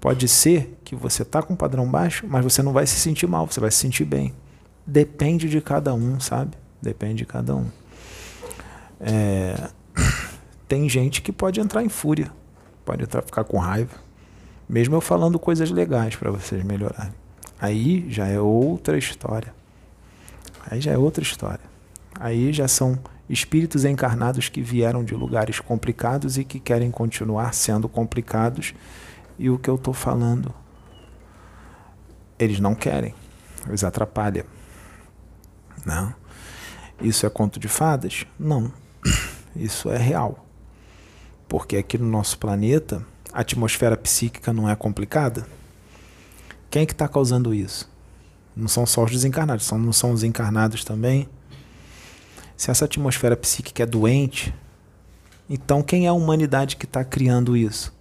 [0.00, 3.46] pode ser que você está com padrão baixo, mas você não vai se sentir mal,
[3.46, 4.32] você vai se sentir bem.
[4.86, 6.56] Depende de cada um, sabe?
[6.80, 7.70] Depende de cada um.
[9.00, 9.70] É,
[10.68, 12.30] tem gente que pode entrar em fúria,
[12.84, 14.10] pode entrar, ficar com raiva
[14.70, 17.12] mesmo eu falando coisas legais para vocês melhorarem.
[17.60, 19.52] Aí já é outra história.
[20.64, 21.64] Aí já é outra história.
[22.14, 22.96] Aí já são
[23.28, 28.72] espíritos encarnados que vieram de lugares complicados e que querem continuar sendo complicados.
[29.36, 30.54] E o que eu estou falando,
[32.38, 33.12] eles não querem.
[33.66, 34.44] Eles atrapalham.
[35.84, 36.14] Não.
[37.00, 38.24] Isso é conto de fadas?
[38.38, 38.72] Não.
[39.54, 40.46] Isso é real.
[41.48, 45.46] Porque aqui no nosso planeta a atmosfera psíquica não é complicada?
[46.70, 47.90] Quem é que está causando isso?
[48.54, 51.28] Não são só os desencarnados, são, não são os encarnados também?
[52.56, 54.54] Se essa atmosfera psíquica é doente,
[55.48, 57.92] então quem é a humanidade que está criando isso?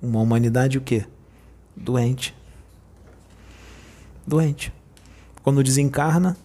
[0.00, 1.06] Uma humanidade o quê?
[1.76, 2.34] Doente.
[4.26, 4.72] Doente.
[5.42, 6.36] Quando desencarna,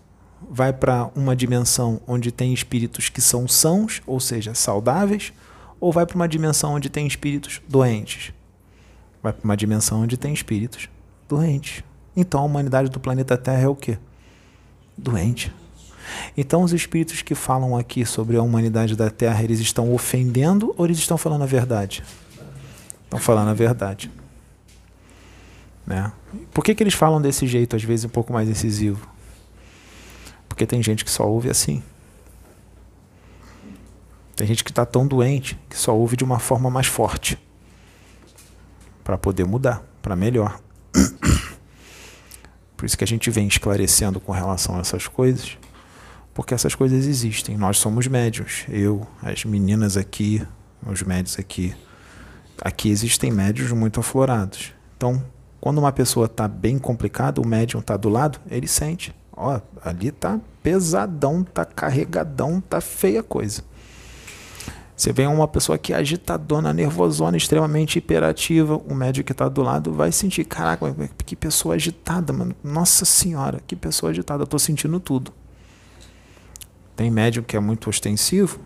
[0.49, 5.33] vai para uma dimensão onde tem espíritos que são sãos, ou seja, saudáveis,
[5.79, 8.33] ou vai para uma dimensão onde tem espíritos doentes?
[9.21, 10.89] Vai para uma dimensão onde tem espíritos
[11.27, 11.83] doentes.
[12.15, 13.97] Então a humanidade do planeta Terra é o quê?
[14.97, 15.53] Doente.
[16.35, 20.85] Então os espíritos que falam aqui sobre a humanidade da Terra, eles estão ofendendo ou
[20.85, 22.03] eles estão falando a verdade?
[23.03, 24.11] Estão falando a verdade.
[25.85, 26.11] Né?
[26.53, 29.07] Por que, que eles falam desse jeito, às vezes um pouco mais incisivo?
[30.51, 31.81] Porque tem gente que só ouve assim.
[34.35, 37.41] Tem gente que está tão doente que só ouve de uma forma mais forte
[39.01, 40.59] para poder mudar, para melhor.
[42.75, 45.57] Por isso que a gente vem esclarecendo com relação a essas coisas,
[46.33, 47.55] porque essas coisas existem.
[47.55, 48.65] Nós somos médios.
[48.67, 50.45] Eu, as meninas aqui,
[50.85, 51.73] os médios aqui.
[52.61, 54.73] Aqui existem médios muito aflorados.
[54.97, 55.23] Então,
[55.61, 59.15] quando uma pessoa está bem complicada, o médium está do lado, ele sente.
[59.35, 63.63] Ó, ali tá pesadão, tá carregadão, tá feia coisa.
[64.95, 69.63] Você vê uma pessoa que é agitadona, nervosona, extremamente hiperativa, o médico que está do
[69.63, 70.93] lado vai sentir, caraca,
[71.25, 72.53] que pessoa agitada, mano.
[72.63, 75.33] Nossa senhora, que pessoa agitada, eu tô sentindo tudo.
[76.95, 78.59] Tem médico que é muito ostensivo,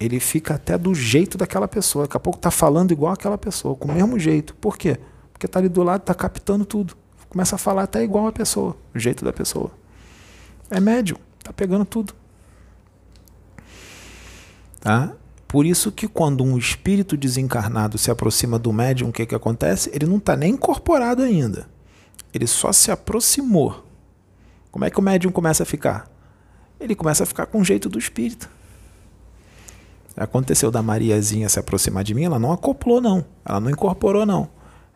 [0.00, 2.04] ele fica até do jeito daquela pessoa.
[2.04, 4.54] Daqui a pouco tá falando igual aquela pessoa, com o mesmo jeito.
[4.54, 4.98] Por quê?
[5.30, 6.96] Porque tá ali do lado, tá captando tudo.
[7.28, 9.70] Começa a falar até igual a pessoa, o jeito da pessoa.
[10.72, 12.14] É médium, tá pegando tudo.
[14.80, 15.12] Tá?
[15.46, 19.90] Por isso que quando um espírito desencarnado se aproxima do médium, o que, que acontece?
[19.92, 21.68] Ele não está nem incorporado ainda.
[22.32, 23.84] Ele só se aproximou.
[24.70, 26.10] Como é que o médium começa a ficar?
[26.80, 28.48] Ele começa a ficar com o jeito do espírito.
[30.16, 33.26] Aconteceu da Mariazinha se aproximar de mim, ela não acoplou, não.
[33.44, 34.48] Ela não incorporou, não.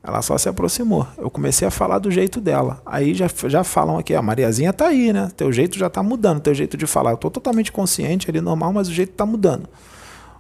[0.07, 1.05] Ela só se aproximou.
[1.19, 2.81] Eu comecei a falar do jeito dela.
[2.87, 5.29] Aí já, já falam aqui, a Mariazinha tá aí, né?
[5.37, 7.11] Teu jeito já tá mudando, teu jeito de falar.
[7.11, 9.65] Eu tô totalmente consciente ali, normal, mas o jeito tá mudando.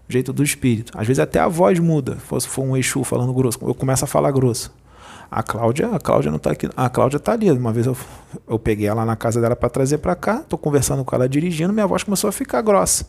[0.09, 0.92] O jeito do espírito.
[0.96, 2.16] Às vezes até a voz muda.
[2.38, 4.72] Se for um Exu falando grosso, eu começo a falar grosso.
[5.29, 6.70] A Cláudia, a Cláudia não tá aqui.
[6.76, 7.50] A Cláudia tá ali.
[7.50, 7.96] Uma vez eu,
[8.48, 11.72] eu peguei ela na casa dela para trazer para cá, tô conversando com ela dirigindo,
[11.72, 13.05] minha voz começou a ficar grossa.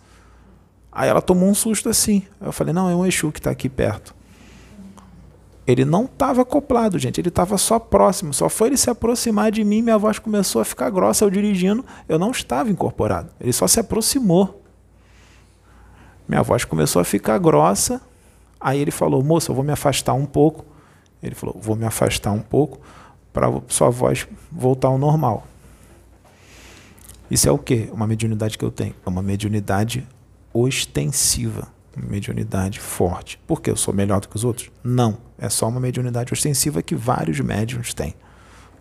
[0.92, 2.24] Aí ela tomou um susto assim.
[2.42, 4.17] Eu falei: "Não, é um Exu que tá aqui perto".
[5.68, 7.20] Ele não estava acoplado, gente.
[7.20, 8.34] Ele estava só próximo.
[8.34, 11.86] Só foi ele se aproximar de mim, minha voz começou a ficar grossa eu dirigindo.
[12.08, 13.30] Eu não estava incorporado.
[13.40, 14.64] Ele só se aproximou.
[16.26, 18.02] Minha voz começou a ficar grossa.
[18.60, 20.66] Aí ele falou: "Moça, eu vou me afastar um pouco".
[21.22, 22.80] Ele falou: vou me afastar um pouco
[23.34, 25.46] para sua voz voltar ao normal.
[27.30, 27.90] Isso é o que?
[27.92, 28.96] Uma mediunidade que eu tenho.
[29.06, 30.08] É uma mediunidade
[30.54, 31.68] ostensiva.
[31.98, 33.40] Mediunidade forte.
[33.48, 34.70] Por que eu sou melhor do que os outros?
[34.84, 35.18] Não.
[35.38, 38.14] É só uma mediunidade ostensiva que vários médiums têm.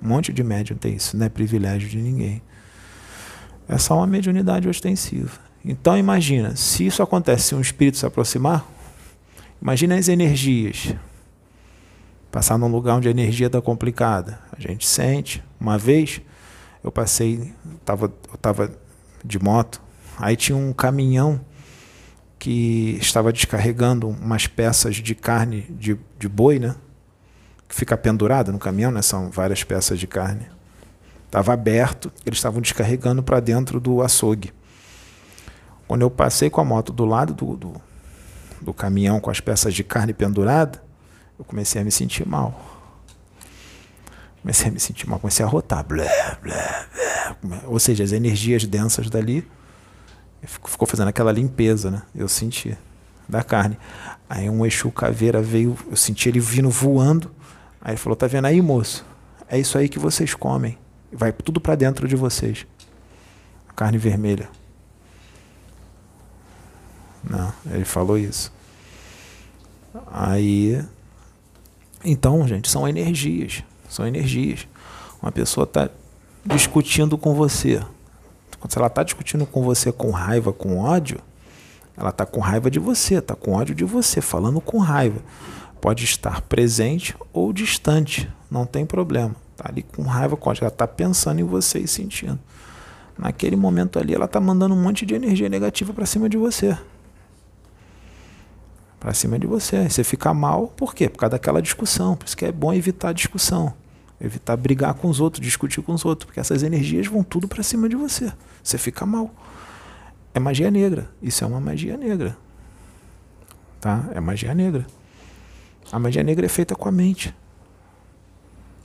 [0.02, 1.16] Um monte de médium tem isso.
[1.16, 2.42] Não é privilégio de ninguém.
[3.68, 5.38] É só uma mediunidade ostensiva.
[5.64, 8.64] Então imagina, se isso acontece, se um espírito se aproximar,
[9.60, 10.94] imagina as energias
[12.30, 14.38] passar num lugar onde a energia está complicada.
[14.52, 15.42] A gente sente.
[15.58, 16.20] Uma vez
[16.84, 18.70] eu passei, eu estava
[19.24, 19.82] de moto,
[20.18, 21.40] aí tinha um caminhão
[22.38, 26.74] que estava descarregando umas peças de carne de, de boi, né?
[27.68, 29.02] Que fica pendurada no caminhão, né?
[29.02, 30.46] São várias peças de carne.
[31.26, 34.52] Estava aberto, eles estavam descarregando para dentro do açougue.
[35.88, 37.72] Quando eu passei com a moto do lado do, do,
[38.60, 40.82] do caminhão com as peças de carne pendurada,
[41.38, 42.76] eu comecei a me sentir mal.
[44.40, 45.84] Comecei a me sentir mal, comecei a rotar.
[45.84, 46.08] Blé,
[46.40, 46.86] blé,
[47.42, 47.60] blé.
[47.66, 49.46] Ou seja, as energias densas dali
[50.42, 52.02] ficou fazendo aquela limpeza, né?
[52.14, 52.76] Eu senti
[53.28, 53.78] da carne.
[54.28, 57.30] Aí um Exu caveira veio, eu senti ele vindo voando.
[57.80, 59.04] Aí ele falou: "Tá vendo aí, moço?
[59.48, 60.78] É isso aí que vocês comem.
[61.12, 62.66] Vai tudo para dentro de vocês.
[63.68, 64.48] A carne vermelha."
[67.28, 68.52] Não, ele falou isso.
[70.12, 70.84] Aí
[72.04, 73.64] então, gente, são energias.
[73.88, 74.68] São energias.
[75.20, 75.90] Uma pessoa está
[76.44, 77.82] discutindo com você.
[78.68, 81.20] Se ela está discutindo com você com raiva, com ódio,
[81.96, 85.20] ela está com raiva de você, está com ódio de você, falando com raiva.
[85.80, 89.34] Pode estar presente ou distante, não tem problema.
[89.52, 90.62] Está ali com raiva, com ódio.
[90.62, 92.38] Ela está pensando em você e sentindo.
[93.18, 96.76] Naquele momento ali, ela está mandando um monte de energia negativa para cima de você
[99.06, 99.88] para cima de você.
[99.88, 101.08] Você fica mal, por quê?
[101.08, 102.16] Por causa daquela discussão.
[102.16, 103.72] Por isso que é bom evitar discussão.
[104.20, 107.62] Evitar brigar com os outros, discutir com os outros, porque essas energias vão tudo para
[107.62, 108.32] cima de você.
[108.62, 109.30] Você fica mal.
[110.32, 111.10] É magia negra.
[111.22, 112.36] Isso é uma magia negra.
[113.80, 114.08] Tá?
[114.14, 114.86] É magia negra.
[115.92, 117.34] A magia negra é feita com a mente.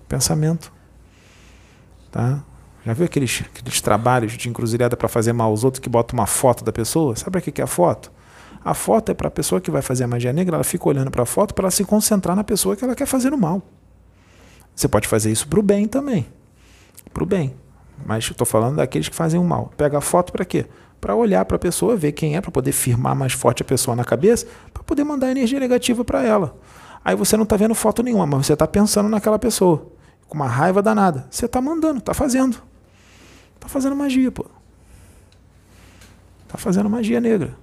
[0.08, 0.72] Pensamento.
[2.12, 2.44] Tá?
[2.86, 6.28] Já viu aqueles, aqueles trabalhos de encruzilhada para fazer mal aos outros que botam uma
[6.28, 7.16] foto da pessoa?
[7.16, 8.12] Sabe o que é a foto?
[8.64, 11.10] A foto é para a pessoa que vai fazer a magia negra, ela fica olhando
[11.10, 13.62] para a foto para se concentrar na pessoa que ela quer fazer o mal.
[14.76, 16.28] Você pode fazer isso para o bem também.
[17.14, 17.56] Para o bem.
[18.06, 19.72] Mas estou falando daqueles que fazem o mal.
[19.78, 20.66] Pega a foto para quê?
[21.00, 23.96] Para olhar para a pessoa, ver quem é, para poder firmar mais forte a pessoa
[23.96, 26.56] na cabeça, para poder mandar energia negativa para ela.
[27.04, 29.88] Aí você não está vendo foto nenhuma, mas você está pensando naquela pessoa.
[30.28, 31.28] Com uma raiva danada.
[31.30, 32.62] Você está mandando, está fazendo.
[33.56, 34.46] Está fazendo magia, pô.
[36.46, 37.56] Está fazendo magia negra.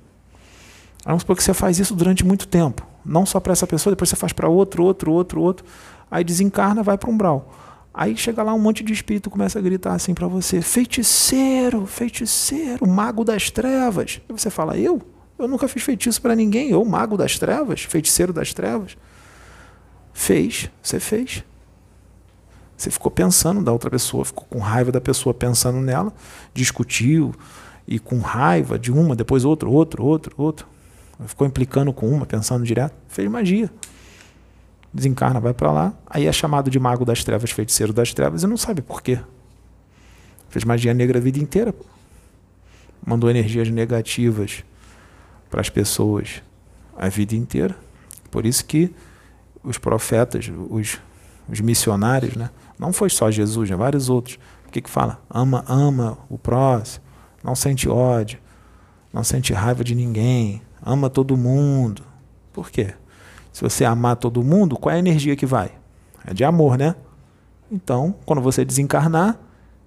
[1.05, 2.87] Vamos supor que você faz isso durante muito tempo.
[3.05, 5.65] Não só para essa pessoa, depois você faz para outro, outro, outro, outro.
[6.11, 7.55] Aí desencarna, vai para um umbral.
[7.93, 12.87] Aí chega lá um monte de espírito começa a gritar assim para você: feiticeiro, feiticeiro,
[12.87, 14.21] mago das trevas.
[14.29, 15.03] E você fala: eu?
[15.39, 16.71] Eu nunca fiz feitiço para ninguém.
[16.71, 18.97] Eu, mago das trevas, feiticeiro das trevas.
[20.13, 21.45] Fez, você fez.
[22.77, 26.13] Você ficou pensando da outra pessoa, ficou com raiva da pessoa pensando nela,
[26.55, 27.35] discutiu
[27.87, 30.67] e com raiva de uma, depois outro, outro, outro, outro
[31.27, 33.71] ficou implicando com uma, pensando direto, fez magia.
[34.93, 38.47] Desencarna, vai para lá, aí é chamado de mago das trevas, feiticeiro das trevas, e
[38.47, 39.21] não sabe por quê.
[40.49, 41.75] Fez magia negra a vida inteira.
[43.07, 44.65] Mandou energias negativas
[45.51, 46.43] para as pessoas
[46.97, 47.77] a vida inteira.
[48.31, 48.93] Por isso que
[49.63, 50.99] os profetas, os,
[51.49, 52.51] os missionários, né?
[52.79, 53.77] não foi só Jesus, né?
[53.77, 54.39] vários outros.
[54.67, 55.21] O que, que fala?
[55.31, 57.05] Ama, ama o próximo,
[57.43, 58.39] não sente ódio,
[59.13, 62.03] não sente raiva de ninguém, ama todo mundo.
[62.53, 62.95] Por quê?
[63.53, 65.73] Se você amar todo mundo, qual é a energia que vai?
[66.27, 66.95] É de amor, né?
[67.71, 69.39] Então, quando você desencarnar,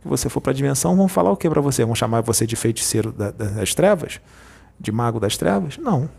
[0.01, 1.85] que você for para a dimensão, vão falar o que para você?
[1.85, 4.19] Vão chamar você de feiticeiro da, das trevas?
[4.79, 5.77] De mago das trevas?
[5.77, 6.09] Não.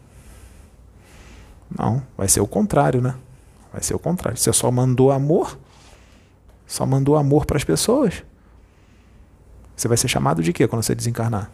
[1.76, 3.14] Não, vai ser o contrário, né?
[3.72, 4.38] Vai ser o contrário.
[4.38, 5.58] Você só mandou amor,
[6.66, 8.22] só mandou amor para as pessoas.
[9.74, 11.50] Você vai ser chamado de quê quando você desencarnar?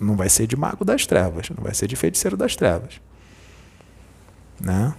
[0.00, 3.00] Não vai ser de mago das trevas, não vai ser de feiticeiro das trevas.
[4.60, 4.94] Né?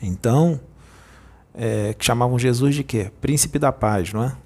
[0.00, 0.60] Então,
[1.54, 3.10] é, que chamavam Jesus de quê?
[3.20, 4.36] Príncipe da paz, não é?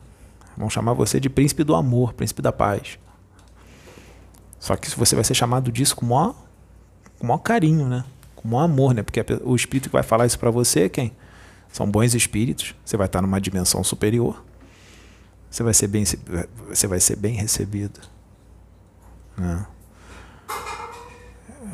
[0.56, 2.98] Vão chamar você de príncipe do amor, príncipe da paz.
[4.58, 6.34] Só que você vai ser chamado disso com o maior,
[7.18, 8.04] com maior carinho, né?
[8.34, 9.02] Com o maior amor, né?
[9.02, 11.12] Porque o espírito que vai falar isso para você é quem?
[11.72, 12.74] São bons espíritos.
[12.84, 14.42] Você vai estar numa dimensão superior.
[15.50, 16.04] Você vai ser bem,
[16.68, 18.00] você vai ser bem recebido.
[19.36, 19.66] Né?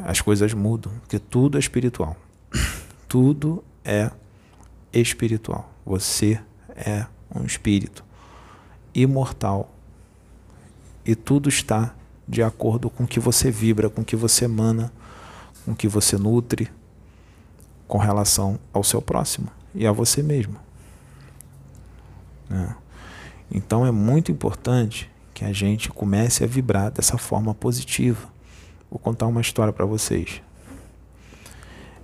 [0.04, 2.16] As coisas mudam, porque tudo é espiritual.
[3.08, 4.10] Tudo é
[4.92, 5.70] espiritual.
[5.84, 6.40] Você
[6.74, 8.04] é um espírito
[8.94, 9.70] imortal.
[11.04, 11.94] E tudo está
[12.26, 14.92] de acordo com o que você vibra, com o que você emana,
[15.64, 16.70] com o que você nutre
[17.92, 20.56] com relação ao seu próximo e a você mesmo.
[22.48, 22.74] Né?
[23.50, 28.28] Então é muito importante que a gente comece a vibrar dessa forma positiva.
[28.92, 30.42] Vou contar uma história para vocês.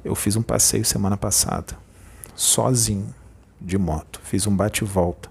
[0.02, 1.76] Eu fiz um passeio semana passada,
[2.34, 3.14] sozinho,
[3.60, 4.18] de moto.
[4.24, 5.28] Fiz um bate-volta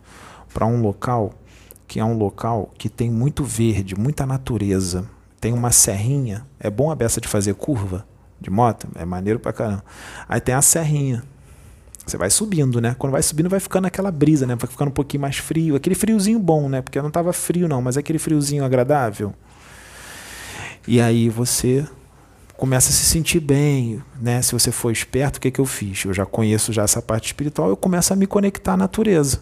[0.54, 1.34] para um local
[1.88, 5.10] que é um local que tem muito verde, muita natureza.
[5.42, 6.46] Tem uma serrinha.
[6.60, 8.06] É bom a beça de fazer curva
[8.40, 8.88] de moto?
[8.94, 9.84] É maneiro pra caramba.
[10.30, 11.24] Aí tem a serrinha.
[12.06, 12.96] Você vai subindo, né?
[13.00, 14.54] Quando vai subindo, vai ficando aquela brisa, né?
[14.54, 15.76] Vai ficando um pouquinho mais frio.
[15.76, 16.84] Aquele friozinho bom, né?
[16.84, 19.34] Porque não tava frio, não, mas aquele friozinho agradável.
[20.88, 21.86] E aí você
[22.56, 24.42] começa a se sentir bem, né?
[24.42, 26.06] Se você for esperto, o que, que eu fiz?
[26.06, 29.42] Eu já conheço já essa parte espiritual, eu começo a me conectar à natureza.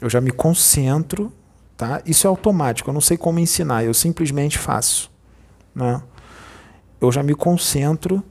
[0.00, 1.32] Eu já me concentro
[1.76, 2.00] Tá?
[2.06, 5.10] Isso é automático, eu não sei como ensinar, eu simplesmente faço.
[5.74, 6.00] Né?
[6.98, 8.22] Eu já me concentro,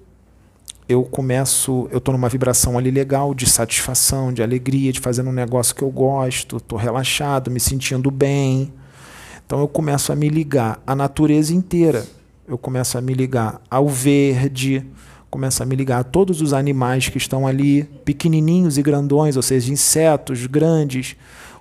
[0.89, 5.33] eu começo, eu estou numa vibração ali legal, de satisfação, de alegria, de fazendo um
[5.33, 8.73] negócio que eu gosto, estou relaxado, me sentindo bem.
[9.45, 12.03] Então eu começo a me ligar à natureza inteira.
[12.47, 14.85] Eu começo a me ligar ao verde,
[15.31, 19.41] começo a me ligar a todos os animais que estão ali, pequenininhos e grandões, ou
[19.41, 21.15] seja, insetos grandes,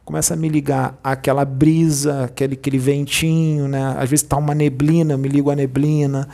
[0.05, 3.95] começa a me ligar àquela brisa, aquele, aquele ventinho, né?
[3.97, 6.29] Às vezes está uma neblina, eu me ligo à neblina,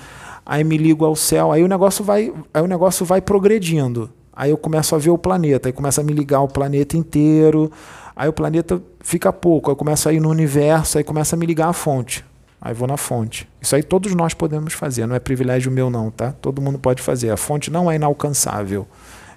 [0.45, 4.11] aí me ligo ao céu, aí o negócio vai, aí o negócio vai progredindo.
[4.33, 7.71] Aí eu começo a ver o planeta, aí começa a me ligar ao planeta inteiro,
[8.17, 11.39] aí o planeta fica pouco, aí eu começo a ir no universo, aí começa a
[11.39, 12.25] me ligar à fonte.
[12.61, 13.49] Aí vou na fonte.
[13.61, 16.33] Isso aí todos nós podemos fazer, não é privilégio meu não, tá?
[16.33, 17.31] Todo mundo pode fazer.
[17.31, 18.87] A fonte não é inalcançável.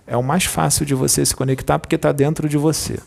[0.06, 3.00] É o mais fácil de você se conectar porque está dentro de você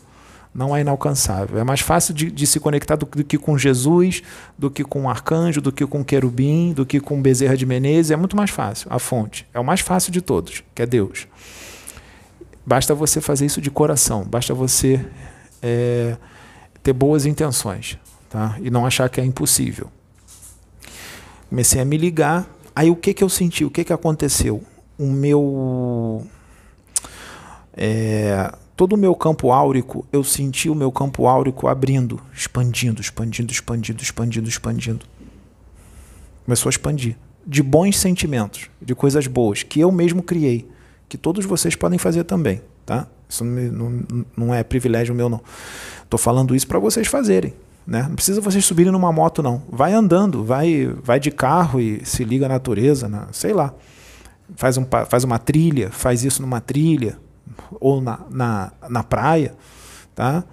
[0.57, 1.59] não é inalcançável.
[1.59, 4.23] É mais fácil de, de se conectar do, do, que com Jesus,
[4.57, 7.63] do que com um arcanjo, do que com um querubim, do que com Bezerra de
[7.63, 8.09] Menezes.
[8.09, 8.87] É muito mais fácil.
[8.89, 11.27] A fonte é o mais fácil de todos, que é Deus.
[12.65, 15.05] Basta você fazer isso de coração, basta você
[15.61, 16.17] é,
[16.81, 17.97] ter boas intenções
[18.27, 18.57] tá?
[18.59, 19.91] e não achar que é impossível.
[21.49, 22.47] Comecei a me ligar.
[22.75, 23.65] Aí o que, que eu senti?
[23.65, 24.63] O que, que aconteceu?
[24.97, 26.25] O meu.
[27.73, 33.51] É, todo o meu campo áurico, eu senti o meu campo áurico abrindo, expandindo, expandindo,
[33.51, 35.05] expandindo, expandindo, expandindo.
[36.45, 37.17] Começou a expandir.
[37.45, 40.69] De bons sentimentos, de coisas boas, que eu mesmo criei,
[41.07, 43.07] que todos vocês podem fazer também, tá?
[43.29, 45.41] Isso não, não, não é privilégio meu, não.
[46.03, 47.53] Estou falando isso para vocês fazerem.
[47.87, 48.03] Né?
[48.03, 49.63] Não precisa vocês subirem numa moto, não.
[49.69, 53.27] Vai andando, vai, vai de carro e se liga à natureza, né?
[53.31, 53.73] sei lá.
[54.57, 57.17] Faz, um, faz uma trilha, faz isso numa trilha,
[57.79, 59.55] ou na, na, na praia,
[60.13, 60.43] tá?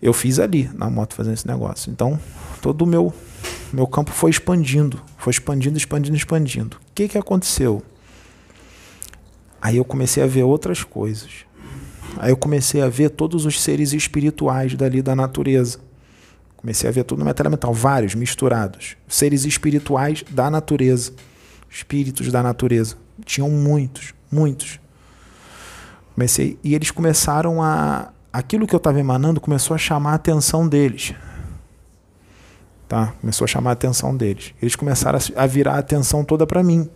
[0.00, 1.90] Eu fiz ali na moto fazendo esse negócio.
[1.90, 2.18] Então,
[2.60, 3.12] todo o meu,
[3.72, 6.76] meu campo foi expandindo, foi expandindo, expandindo, expandindo.
[6.76, 7.82] O que, que aconteceu?
[9.60, 11.30] Aí eu comecei a ver outras coisas.
[12.18, 15.78] Aí eu comecei a ver todos os seres espirituais dali da natureza.
[16.62, 18.96] Comecei a ver tudo no matéria mental, vários misturados.
[19.08, 21.12] Seres espirituais da natureza.
[21.68, 22.96] Espíritos da natureza.
[23.24, 24.78] Tinham muitos, muitos.
[26.14, 30.68] Comecei e eles começaram a aquilo que eu estava emanando começou a chamar a atenção
[30.68, 31.14] deles.
[32.88, 33.12] Tá?
[33.20, 34.54] Começou a chamar a atenção deles.
[34.62, 36.88] Eles começaram a virar a atenção toda para mim.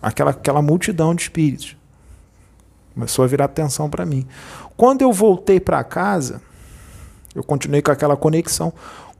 [0.00, 1.76] Aquela aquela multidão de espíritos
[2.94, 4.26] começou a virar atenção para mim.
[4.76, 6.40] Quando eu voltei para casa,
[7.34, 8.72] eu continuei com aquela conexão.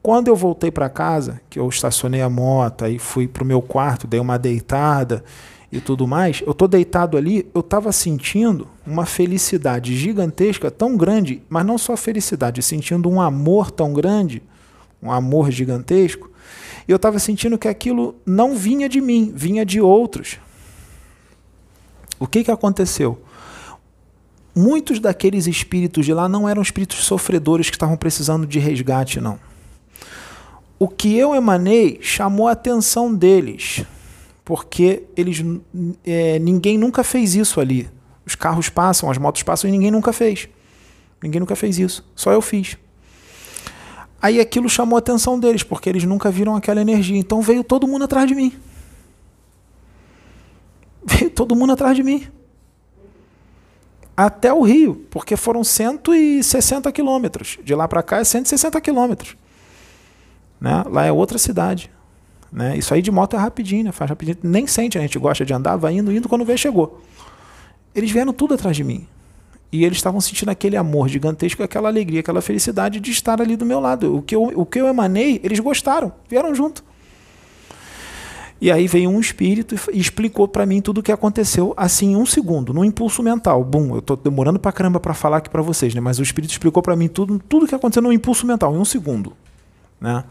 [0.03, 3.61] Quando eu voltei para casa, que eu estacionei a moto, aí fui para o meu
[3.61, 5.23] quarto, dei uma deitada
[5.71, 11.43] e tudo mais, eu tô deitado ali, eu estava sentindo uma felicidade gigantesca, tão grande,
[11.49, 14.43] mas não só felicidade, sentindo um amor tão grande,
[15.01, 16.29] um amor gigantesco,
[16.89, 20.39] e eu estava sentindo que aquilo não vinha de mim, vinha de outros.
[22.19, 23.23] O que, que aconteceu?
[24.55, 29.39] Muitos daqueles espíritos de lá não eram espíritos sofredores que estavam precisando de resgate, não.
[30.79, 33.85] O que eu emanei chamou a atenção deles
[34.51, 35.45] porque eles
[36.05, 37.89] é, ninguém nunca fez isso ali.
[38.27, 40.49] Os carros passam, as motos passam e ninguém nunca fez.
[41.23, 42.05] Ninguém nunca fez isso.
[42.17, 42.77] Só eu fiz.
[44.21, 47.17] Aí aquilo chamou a atenção deles, porque eles nunca viram aquela energia.
[47.17, 48.53] Então veio todo mundo atrás de mim.
[51.07, 52.27] Veio todo mundo atrás de mim.
[54.23, 57.59] Até o Rio, porque foram 160 quilômetros.
[57.65, 59.35] De lá para cá é 160 quilômetros.
[60.61, 60.85] Né?
[60.91, 61.91] Lá é outra cidade.
[62.53, 62.77] Né?
[62.77, 63.93] Isso aí de moto é rapidinho, né?
[63.93, 64.37] faz rapidinho.
[64.43, 67.01] Nem sente, a gente gosta de andar, vai indo, indo, quando vê, chegou.
[67.95, 69.07] Eles vieram tudo atrás de mim.
[69.73, 73.65] E eles estavam sentindo aquele amor gigantesco, aquela alegria, aquela felicidade de estar ali do
[73.65, 74.19] meu lado.
[74.19, 76.85] O que eu, o que eu emanei, eles gostaram, vieram junto.
[78.61, 82.17] E aí veio um espírito e explicou para mim tudo o que aconteceu assim em
[82.17, 83.65] um segundo, num impulso mental.
[83.65, 86.01] Bum, eu estou demorando para caramba para falar aqui para vocês, né?
[86.01, 88.79] Mas o espírito explicou para mim tudo, tudo o que aconteceu num impulso mental, em
[88.79, 89.33] um segundo.
[89.99, 90.25] Né?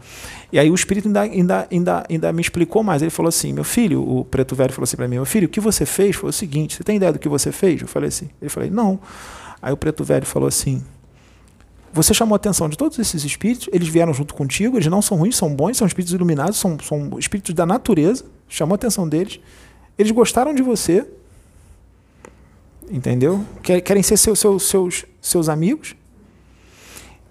[0.52, 3.02] E aí o espírito ainda, ainda, ainda, ainda me explicou mais.
[3.02, 5.50] Ele falou assim: meu filho, o preto velho falou assim para mim: meu filho, o
[5.50, 7.80] que você fez foi o seguinte: você tem ideia do que você fez?
[7.80, 9.00] Eu falei assim: ele falou, não.
[9.62, 10.82] Aí o preto velho falou assim:
[11.92, 15.18] você chamou a atenção de todos esses espíritos, eles vieram junto contigo, eles não são
[15.18, 19.40] ruins, são bons, são espíritos iluminados, são, são espíritos da natureza, chamou a atenção deles,
[19.98, 21.06] eles gostaram de você,
[22.90, 23.44] entendeu?
[23.62, 25.94] Querem ser seus, seus, seus, seus amigos.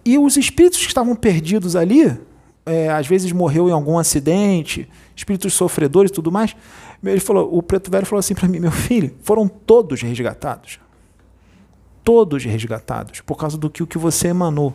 [0.05, 2.17] E os espíritos que estavam perdidos ali,
[2.65, 6.55] é, às vezes morreu em algum acidente, espíritos sofredores e tudo mais.
[7.03, 10.79] Ele falou, o preto velho falou assim para mim, meu filho, foram todos resgatados.
[12.09, 14.73] Todos resgatados, por causa do que o que você emanou.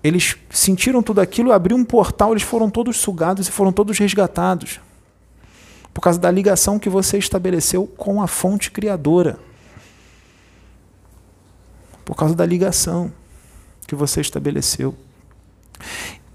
[0.00, 4.78] Eles sentiram tudo aquilo, abriu um portal, eles foram todos sugados e foram todos resgatados.
[5.92, 9.40] Por causa da ligação que você estabeleceu com a fonte criadora.
[12.04, 13.12] Por causa da ligação
[13.84, 14.94] que você estabeleceu.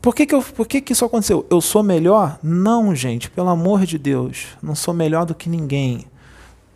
[0.01, 1.47] Por que, que, eu, por que, que isso aconteceu?
[1.49, 2.37] Eu sou melhor?
[2.43, 4.57] Não, gente, pelo amor de Deus.
[4.61, 6.05] Não sou melhor do que ninguém.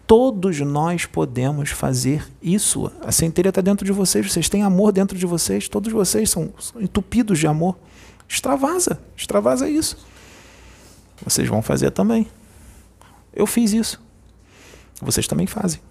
[0.07, 2.89] Todos nós podemos fazer isso.
[3.01, 6.53] A centelha está dentro de vocês, vocês têm amor dentro de vocês, todos vocês são,
[6.77, 7.77] entupidos de amor.
[8.27, 9.97] Extravasa, extravasa isso.
[11.21, 12.25] Vocês vão fazer também.
[13.33, 14.01] Eu fiz isso.
[15.01, 15.81] Vocês também fazem.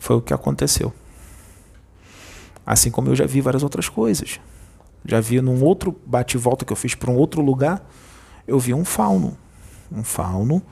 [0.00, 0.92] Foi o que aconteceu.
[2.64, 4.40] Assim como eu já vi várias outras coisas.
[5.04, 7.86] Já vi num outro bate-volta que eu fiz para um outro lugar,
[8.46, 9.36] eu vi um fauno.
[9.90, 10.62] Um fauno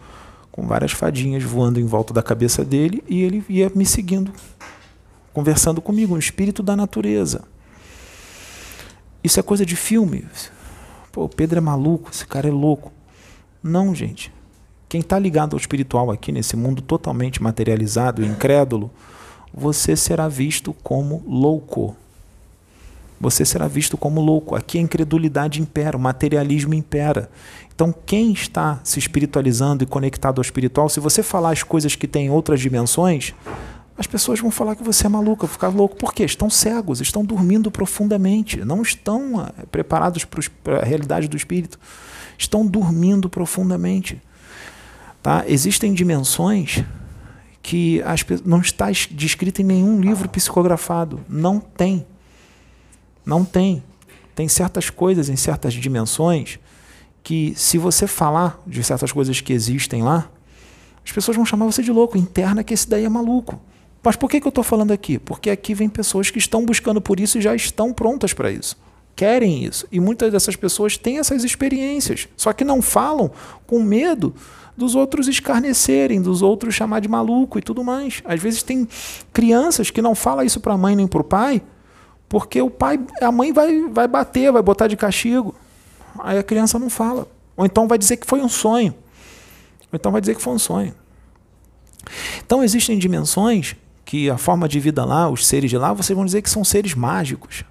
[0.61, 4.31] com várias fadinhas voando em volta da cabeça dele e ele ia me seguindo,
[5.33, 7.45] conversando comigo, um espírito da natureza.
[9.25, 10.27] Isso é coisa de filme.
[11.11, 12.93] Pô, o Pedro é maluco, esse cara é louco.
[13.63, 14.31] Não, gente.
[14.87, 18.91] Quem está ligado ao espiritual aqui nesse mundo totalmente materializado, incrédulo,
[19.55, 21.97] você será visto como louco
[23.21, 24.57] você será visto como louco.
[24.57, 27.31] Aqui a incredulidade impera, o materialismo impera.
[27.75, 32.09] Então, quem está se espiritualizando e conectado ao espiritual, se você falar as coisas que
[32.09, 33.35] têm outras dimensões,
[33.97, 35.95] as pessoas vão falar que você é maluco, ficar louco.
[35.95, 36.25] Por quê?
[36.25, 41.79] Estão cegos, estão dormindo profundamente, não estão eh, preparados para a realidade do espírito.
[42.39, 44.21] Estão dormindo profundamente.
[45.23, 45.45] Tá?
[45.47, 46.83] Existem dimensões
[47.63, 51.21] que as, não está descrita em nenhum livro psicografado.
[51.29, 52.07] Não tem.
[53.31, 53.81] Não tem.
[54.35, 56.59] Tem certas coisas em certas dimensões
[57.23, 60.29] que, se você falar de certas coisas que existem lá,
[61.05, 62.19] as pessoas vão chamar você de louco.
[62.19, 63.61] Interna que esse daí é maluco.
[64.03, 65.17] Mas por que, que eu estou falando aqui?
[65.17, 68.77] Porque aqui vem pessoas que estão buscando por isso e já estão prontas para isso.
[69.15, 69.87] Querem isso.
[69.93, 72.27] E muitas dessas pessoas têm essas experiências.
[72.37, 73.31] Só que não falam
[73.65, 74.35] com medo
[74.77, 78.23] dos outros escarnecerem, dos outros chamar de maluco e tudo mais.
[78.25, 78.89] Às vezes tem
[79.33, 81.63] crianças que não falam isso para a mãe nem para o pai,
[82.31, 85.53] porque o pai, a mãe vai, vai bater, vai botar de castigo.
[86.21, 87.27] Aí a criança não fala.
[87.57, 88.95] Ou então vai dizer que foi um sonho.
[89.93, 90.95] Ou então vai dizer que foi um sonho.
[92.47, 93.75] Então existem dimensões
[94.05, 96.63] que a forma de vida lá, os seres de lá, vocês vão dizer que são
[96.63, 97.65] seres mágicos.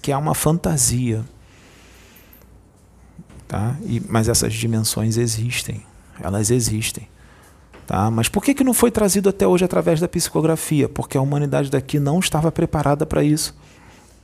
[0.00, 1.24] Que é uma fantasia.
[3.48, 3.76] Tá?
[3.82, 5.84] E, mas essas dimensões existem.
[6.20, 7.08] Elas existem.
[7.90, 8.08] Tá?
[8.08, 10.88] Mas por que, que não foi trazido até hoje através da psicografia?
[10.88, 13.52] Porque a humanidade daqui não estava preparada para isso.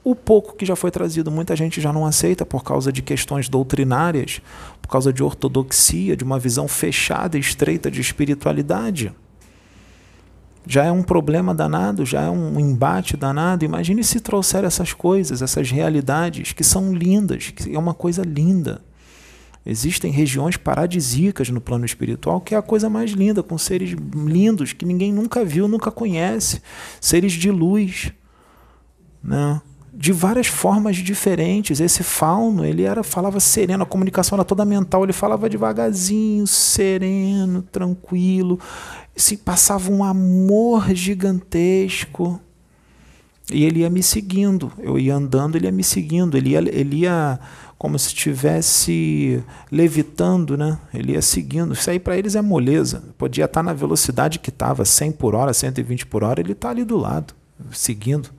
[0.04, 3.48] O pouco que já foi trazido, muita gente já não aceita por causa de questões
[3.48, 4.40] doutrinárias,
[4.80, 9.12] por causa de ortodoxia, de uma visão fechada e estreita de espiritualidade.
[10.64, 13.64] Já é um problema danado, já é um embate danado.
[13.64, 18.85] Imagine se trouxer essas coisas, essas realidades que são lindas, que é uma coisa linda.
[19.66, 24.72] Existem regiões paradisíacas no plano espiritual que é a coisa mais linda, com seres lindos
[24.72, 26.62] que ninguém nunca viu, nunca conhece,
[27.00, 28.12] seres de luz,
[29.22, 29.60] né?
[29.96, 31.80] de várias formas diferentes.
[31.80, 37.62] Esse fauno, ele era falava sereno, a comunicação era toda mental, ele falava devagarzinho, sereno,
[37.62, 38.60] tranquilo,
[39.16, 42.40] se passava um amor gigantesco.
[43.50, 46.96] E ele ia me seguindo, eu ia andando, ele ia me seguindo, ele ia, ele
[47.02, 47.38] ia
[47.78, 50.78] como se estivesse levitando, né?
[50.94, 51.74] Ele ia seguindo.
[51.74, 53.02] Isso aí para eles é moleza.
[53.18, 56.84] Podia estar na velocidade que estava, 100 por hora, 120 por hora, ele está ali
[56.84, 57.34] do lado,
[57.70, 58.30] seguindo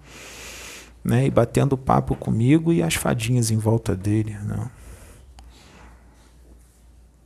[1.08, 4.38] né, e batendo papo comigo e as fadinhas em volta dele.
[4.44, 4.70] Né?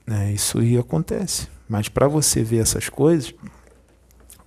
[0.08, 1.48] É, isso aí acontece.
[1.68, 3.34] Mas para você ver essas coisas,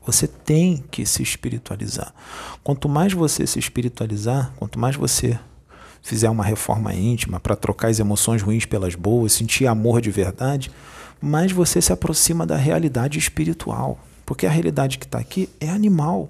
[0.07, 2.15] você tem que se espiritualizar.
[2.62, 5.37] Quanto mais você se espiritualizar, quanto mais você
[6.05, 10.71] fizer uma reforma íntima para trocar as emoções ruins pelas boas, sentir amor de verdade,
[11.19, 13.99] mais você se aproxima da realidade espiritual.
[14.27, 16.29] Porque a realidade que está aqui é animal.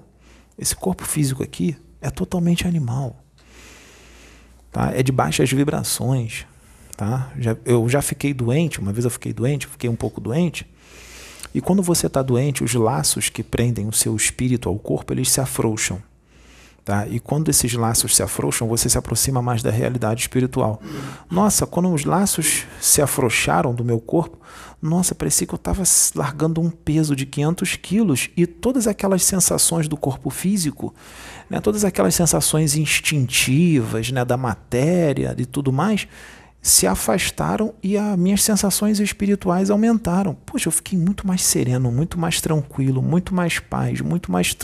[0.57, 3.21] Esse corpo físico aqui é totalmente animal.
[4.71, 4.93] Tá?
[4.95, 6.45] É de baixas vibrações.
[6.95, 7.29] Tá?
[7.37, 10.65] Já, eu já fiquei doente, uma vez eu fiquei doente, fiquei um pouco doente.
[11.53, 15.29] E quando você está doente, os laços que prendem o seu espírito ao corpo, eles
[15.29, 16.01] se afrouxam.
[16.85, 17.07] Tá?
[17.07, 20.79] E quando esses laços se afrouxam, você se aproxima mais da realidade espiritual.
[21.31, 24.37] Nossa, quando os laços se afrouxaram do meu corpo,
[24.79, 25.81] nossa, parecia que eu estava
[26.13, 30.93] largando um peso de 500 quilos e todas aquelas sensações do corpo físico,
[31.49, 36.07] né, todas aquelas sensações instintivas né, da matéria e tudo mais,
[36.61, 40.37] se afastaram e as minhas sensações espirituais aumentaram.
[40.45, 44.55] Poxa, eu fiquei muito mais sereno, muito mais tranquilo, muito mais paz, muito mais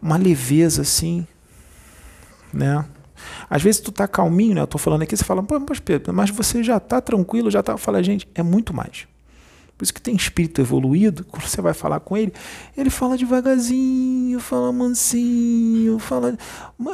[0.00, 1.26] uma leveza assim,
[2.52, 2.84] né?
[3.48, 4.60] Às vezes tu tá calminho, né?
[4.62, 7.62] Eu tô falando aqui, você fala, Pô, mas Pedro, mas você já tá tranquilo, já
[7.62, 7.76] tá.
[7.76, 9.06] Fala, gente, é muito mais.
[9.76, 12.32] Por isso que tem espírito evoluído, quando você vai falar com ele,
[12.76, 16.38] ele fala devagarzinho, fala mansinho, fala.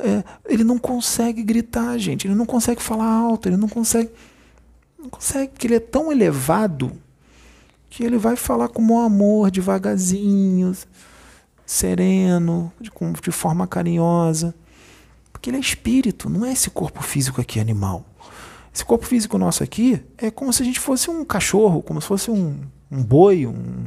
[0.03, 2.27] É, ele não consegue gritar, gente.
[2.27, 4.11] Ele não consegue falar alto, ele não consegue.
[4.99, 6.93] Não consegue, porque ele é tão elevado
[7.91, 10.75] que ele vai falar com o amor, devagarzinho,
[11.67, 12.91] sereno, de,
[13.23, 14.55] de forma carinhosa.
[15.39, 18.05] Porque ele é espírito, não é esse corpo físico aqui animal.
[18.75, 22.09] Esse corpo físico nosso aqui é como se a gente fosse um cachorro, como se
[22.09, 22.61] fosse um,
[22.91, 23.87] um boi, um,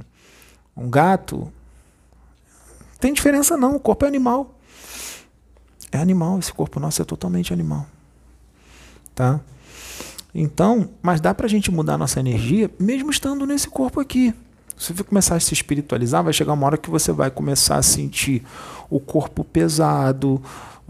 [0.78, 1.40] um gato.
[1.40, 4.58] Não tem diferença não, o corpo é animal.
[5.92, 7.86] É animal, esse corpo nosso é totalmente animal.
[9.14, 9.42] Tá?
[10.34, 14.34] Então, mas dá pra gente mudar a nossa energia mesmo estando nesse corpo aqui.
[14.78, 17.84] Se você começar a se espiritualizar, vai chegar uma hora que você vai começar a
[17.84, 18.42] sentir
[18.90, 20.42] o corpo pesado,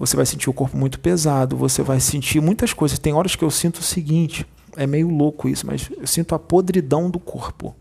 [0.01, 2.97] você vai sentir o corpo muito pesado, você vai sentir muitas coisas.
[2.97, 6.39] Tem horas que eu sinto o seguinte, é meio louco isso, mas eu sinto a
[6.39, 7.75] podridão do corpo.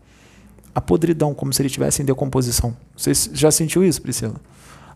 [0.73, 2.77] A podridão, como se ele estivesse em decomposição.
[2.95, 4.35] Você já sentiu isso, Priscila?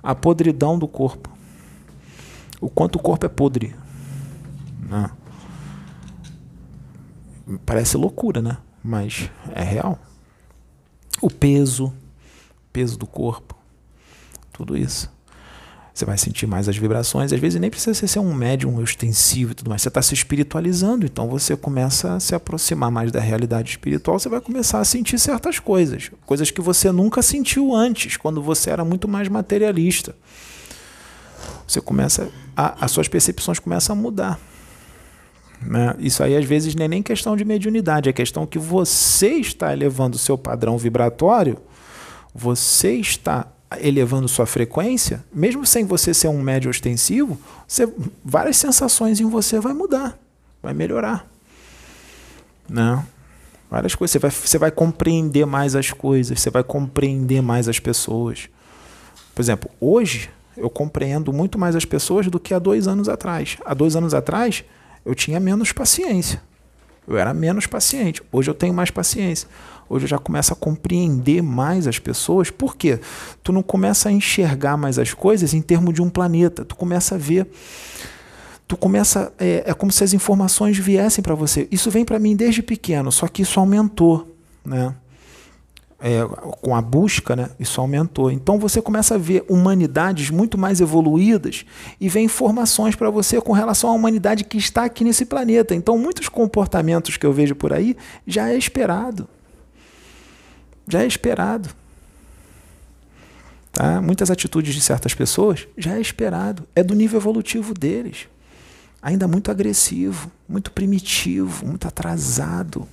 [0.04, 1.32] A podridão do corpo.
[2.62, 3.76] O quanto o corpo é podre.
[4.88, 5.10] Né?
[7.66, 8.60] Parece loucura, né?
[8.84, 9.98] Mas é real.
[11.20, 11.92] O peso,
[12.72, 13.58] peso do corpo,
[14.54, 15.15] tudo isso.
[15.96, 17.32] Você vai sentir mais as vibrações.
[17.32, 19.82] Às vezes nem precisa ser um médium extensivo e tudo mais.
[19.82, 24.20] Você está se espiritualizando, então você começa a se aproximar mais da realidade espiritual.
[24.20, 28.72] Você vai começar a sentir certas coisas, coisas que você nunca sentiu antes, quando você
[28.72, 30.14] era muito mais materialista.
[31.66, 34.38] Você começa, a, as suas percepções começam a mudar.
[35.62, 35.96] Né?
[36.00, 39.72] Isso aí às vezes não é nem questão de mediunidade, é questão que você está
[39.72, 41.58] elevando o seu padrão vibratório,
[42.34, 43.48] você está
[43.80, 47.92] elevando sua frequência, mesmo sem você ser um médio ostensivo, você,
[48.24, 50.18] várias sensações em você vai mudar,
[50.62, 51.28] vai melhorar.
[52.70, 53.04] Né?
[53.70, 54.12] Várias coisas.
[54.12, 58.50] Você vai, você vai compreender mais as coisas, você vai compreender mais as pessoas.
[59.34, 63.58] Por exemplo, hoje eu compreendo muito mais as pessoas do que há dois anos atrás.
[63.66, 64.64] Há dois anos atrás
[65.06, 66.42] eu tinha menos paciência.
[67.08, 68.22] Eu era menos paciente.
[68.32, 69.48] Hoje eu tenho mais paciência.
[69.90, 72.50] Hoje eu já começo a compreender mais as pessoas.
[72.50, 73.00] Por quê?
[73.44, 76.66] Tu não começa a enxergar mais as coisas em termos de um planeta.
[76.66, 77.48] Tu começa a ver.
[78.68, 79.32] Tu começa.
[79.38, 81.68] É, é como se as informações viessem para você.
[81.72, 84.36] Isso vem para mim desde pequeno, só que isso aumentou.
[84.66, 84.96] Né?
[86.00, 86.24] é,
[86.62, 88.30] com a busca, né, isso aumentou.
[88.30, 91.66] Então você começa a ver humanidades muito mais evoluídas
[92.00, 95.74] e vem informações para você com relação à humanidade que está aqui nesse planeta.
[95.74, 97.96] Então muitos comportamentos que eu vejo por aí
[98.28, 99.28] já é esperado.
[100.88, 101.70] Já é esperado.
[103.72, 104.02] Tá?
[104.02, 106.68] Muitas atitudes de certas pessoas já é esperado.
[106.76, 108.28] É do nível evolutivo deles.
[109.02, 112.88] Ainda muito agressivo, muito primitivo, muito atrasado.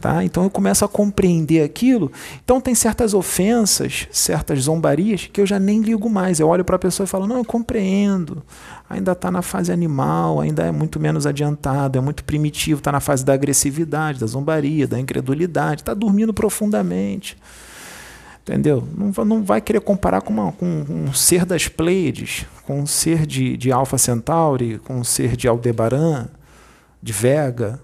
[0.00, 0.24] Tá?
[0.24, 2.10] Então eu começo a compreender aquilo.
[2.44, 6.40] Então tem certas ofensas, certas zombarias que eu já nem ligo mais.
[6.40, 8.42] Eu olho para a pessoa e falo: não, eu compreendo.
[8.90, 13.00] Ainda está na fase animal, ainda é muito menos adiantado, é muito primitivo, está na
[13.00, 17.36] fase da agressividade, da zombaria, da incredulidade, está dormindo profundamente.
[18.42, 18.82] Entendeu?
[18.96, 23.24] Não, não vai querer comparar com, uma, com um ser das Pleiades, com um ser
[23.24, 26.26] de, de Alpha Centauri, com um ser de Aldebaran,
[27.00, 27.80] de Vega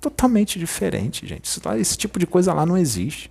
[0.00, 1.48] totalmente diferente, gente.
[1.78, 3.30] Esse tipo de coisa lá não existe.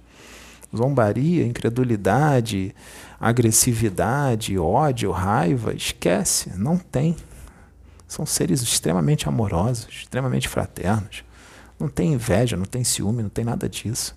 [0.75, 2.75] Zombaria, incredulidade,
[3.19, 7.15] agressividade, ódio, raiva, esquece, não tem.
[8.07, 11.23] São seres extremamente amorosos, extremamente fraternos.
[11.79, 14.15] Não tem inveja, não tem ciúme, não tem nada disso.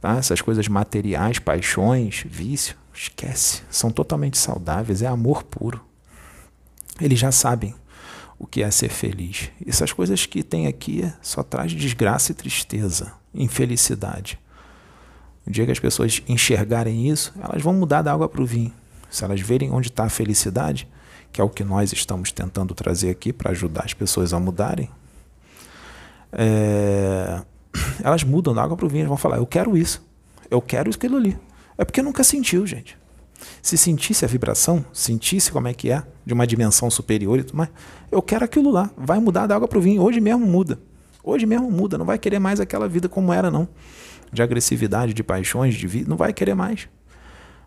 [0.00, 0.16] Tá?
[0.16, 3.62] Essas coisas materiais, paixões, vício, esquece.
[3.70, 5.80] São totalmente saudáveis, é amor puro.
[7.00, 7.74] Eles já sabem
[8.40, 9.50] o que é ser feliz.
[9.66, 14.40] Essas coisas que tem aqui só traz desgraça e tristeza, infelicidade.
[15.46, 18.72] O dia que as pessoas enxergarem isso, elas vão mudar da água para o vinho.
[19.10, 20.88] Se elas verem onde está a felicidade,
[21.30, 24.88] que é o que nós estamos tentando trazer aqui para ajudar as pessoas a mudarem,
[26.32, 27.42] é...
[28.02, 29.02] elas mudam da água para o vinho.
[29.02, 30.02] Elas vão falar: Eu quero isso,
[30.50, 31.36] eu quero aquilo ali.
[31.76, 32.96] É porque nunca sentiu, gente.
[33.62, 37.56] Se sentisse a vibração, sentisse como é que é, de uma dimensão superior e tudo
[37.56, 37.70] mais,
[38.10, 38.90] eu quero aquilo lá.
[38.96, 40.02] Vai mudar da água para o vinho.
[40.02, 40.78] Hoje mesmo muda.
[41.22, 41.98] Hoje mesmo muda.
[41.98, 43.68] Não vai querer mais aquela vida como era, não.
[44.32, 46.08] De agressividade, de paixões, de vida.
[46.08, 46.88] Não vai querer mais.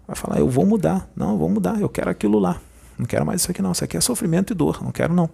[0.07, 1.09] Vai falar, eu vou mudar.
[1.15, 1.79] Não, eu vou mudar.
[1.79, 2.59] Eu quero aquilo lá.
[2.97, 3.71] Não quero mais isso aqui, não.
[3.71, 4.83] Isso aqui é sofrimento e dor.
[4.83, 5.29] Não quero, não.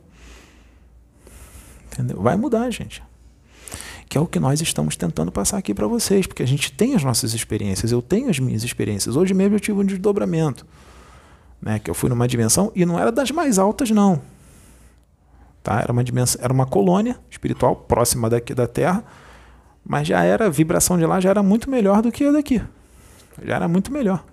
[1.92, 2.22] Entendeu?
[2.22, 3.09] Vai mudar, gente
[4.10, 6.96] que é o que nós estamos tentando passar aqui para vocês, porque a gente tem
[6.96, 9.16] as nossas experiências, eu tenho as minhas experiências.
[9.16, 10.66] Hoje mesmo eu tive um desdobramento,
[11.62, 14.20] né, que eu fui numa dimensão e não era das mais altas não.
[15.62, 15.80] Tá?
[15.80, 19.04] Era uma dimensão, era uma colônia espiritual próxima daqui da Terra,
[19.86, 22.60] mas já era a vibração de lá já era muito melhor do que a daqui.
[23.46, 24.26] Já era muito melhor.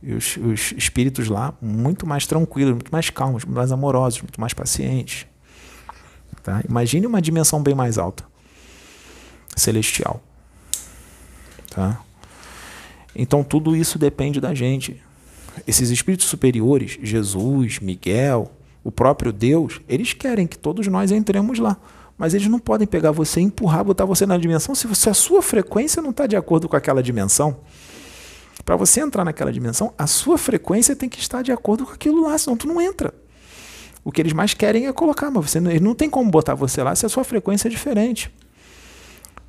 [0.00, 4.40] E os, os espíritos lá muito mais tranquilos, muito mais calmos, muito mais amorosos, muito
[4.40, 5.26] mais pacientes.
[6.44, 6.62] Tá?
[6.68, 8.31] Imagine uma dimensão bem mais alta
[9.56, 10.22] celestial.
[11.70, 12.00] Tá?
[13.14, 15.00] Então tudo isso depende da gente.
[15.66, 18.50] Esses espíritos superiores, Jesus, Miguel,
[18.82, 21.76] o próprio Deus, eles querem que todos nós entremos lá.
[22.16, 26.02] Mas eles não podem pegar você empurrar, botar você na dimensão se, a sua frequência
[26.02, 27.58] não está de acordo com aquela dimensão.
[28.64, 32.22] Para você entrar naquela dimensão, a sua frequência tem que estar de acordo com aquilo
[32.22, 33.12] lá, senão tu não entra.
[34.04, 36.82] O que eles mais querem é colocar, mas você, eles não tem como botar você
[36.82, 38.32] lá se a sua frequência é diferente.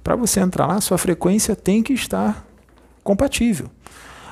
[0.03, 2.45] Para você entrar lá, sua frequência tem que estar
[3.03, 3.69] compatível.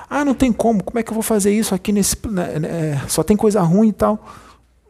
[0.10, 2.18] Ah, não tem como, como é que eu vou fazer isso aqui nesse.
[2.28, 4.26] Né, né, só tem coisa ruim e tal.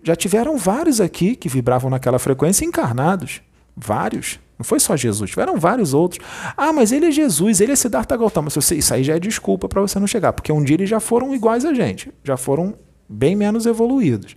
[0.04, 3.42] Já tiveram vários aqui que vibravam naquela frequência encarnados.
[3.78, 4.40] Vários.
[4.58, 6.24] Não foi só Jesus, tiveram vários outros.
[6.58, 8.48] Ah, mas ele é Jesus, ele é Siddhartha Gautama.
[8.48, 11.34] Isso aí já é desculpa para você não chegar, porque um dia eles já foram
[11.34, 12.76] iguais a gente, já foram
[13.08, 14.36] bem menos evoluídos.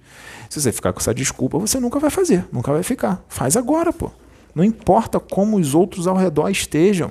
[0.49, 3.25] Se você ficar com essa desculpa, você nunca vai fazer, nunca vai ficar.
[3.29, 4.11] Faz agora, pô.
[4.55, 7.11] Não importa como os outros ao redor estejam.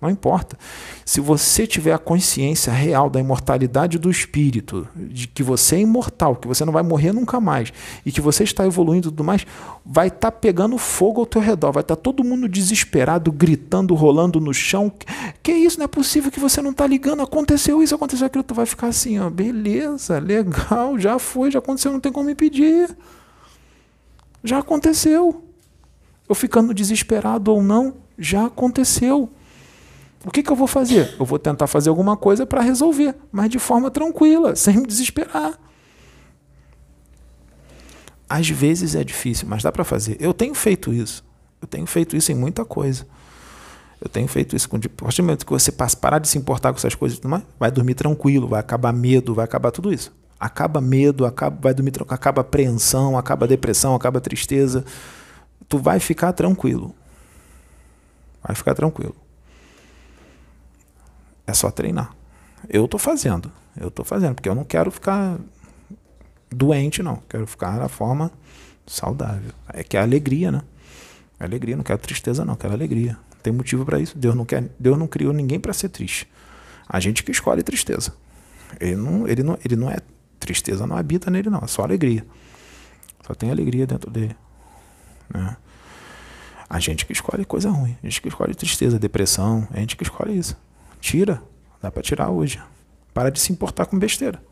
[0.00, 0.56] Não importa.
[1.04, 6.36] Se você tiver a consciência real da imortalidade do espírito, de que você é imortal,
[6.36, 7.72] que você não vai morrer nunca mais,
[8.06, 9.44] e que você está evoluindo e tudo mais,
[9.84, 13.92] vai estar tá pegando fogo ao teu redor, vai estar tá todo mundo desesperado, gritando,
[13.94, 14.92] rolando no chão.
[15.42, 15.78] Que isso?
[15.78, 17.22] Não é possível que você não está ligando.
[17.22, 18.44] Aconteceu isso, aconteceu aquilo.
[18.44, 22.96] Tu vai ficar assim, ó, beleza, legal, já foi, já aconteceu, não tem como impedir.
[24.44, 25.47] Já aconteceu
[26.28, 29.30] eu ficando desesperado ou não, já aconteceu.
[30.24, 31.14] O que, que eu vou fazer?
[31.18, 35.58] Eu vou tentar fazer alguma coisa para resolver, mas de forma tranquila, sem me desesperar.
[38.28, 40.18] Às vezes é difícil, mas dá para fazer.
[40.20, 41.24] Eu tenho feito isso.
[41.62, 43.06] Eu tenho feito isso em muita coisa.
[44.00, 46.76] Eu tenho feito isso com partir do momento que você parar de se importar com
[46.76, 47.20] essas coisas,
[47.58, 50.12] vai dormir tranquilo, vai acabar medo, vai acabar tudo isso.
[50.38, 54.84] Acaba medo, acaba, vai dormir, acaba apreensão, acaba depressão, acaba tristeza
[55.68, 56.94] tu vai ficar tranquilo.
[58.42, 59.16] Vai ficar tranquilo.
[61.46, 62.14] É só treinar.
[62.68, 63.50] Eu estou fazendo.
[63.76, 65.38] Eu estou fazendo, porque eu não quero ficar
[66.50, 67.22] doente, não.
[67.28, 68.30] Quero ficar da forma
[68.86, 69.52] saudável.
[69.72, 70.62] É que é alegria, né?
[71.38, 72.56] É alegria, não quero tristeza, não.
[72.56, 73.16] Quero alegria.
[73.42, 74.18] Tem motivo para isso.
[74.18, 76.28] Deus não quer, Deus não criou ninguém para ser triste.
[76.88, 78.12] A gente que escolhe tristeza.
[78.80, 79.98] Ele não, ele não, ele não é
[80.38, 82.24] tristeza, não habita nele não, é só alegria.
[83.26, 84.36] Só tem alegria dentro dele.
[85.32, 85.56] Né?
[86.68, 90.02] A gente que escolhe coisa ruim, a gente que escolhe tristeza, depressão, a gente que
[90.02, 90.56] escolhe isso.
[91.00, 91.42] Tira,
[91.80, 92.60] dá para tirar hoje.
[93.14, 94.42] Para de se importar com besteira.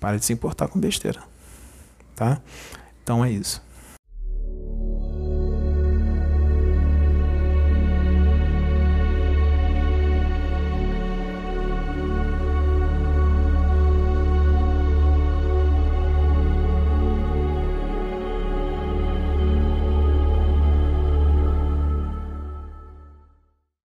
[0.00, 1.22] Para de se importar com besteira.
[2.16, 2.40] Tá?
[3.02, 3.62] Então é isso.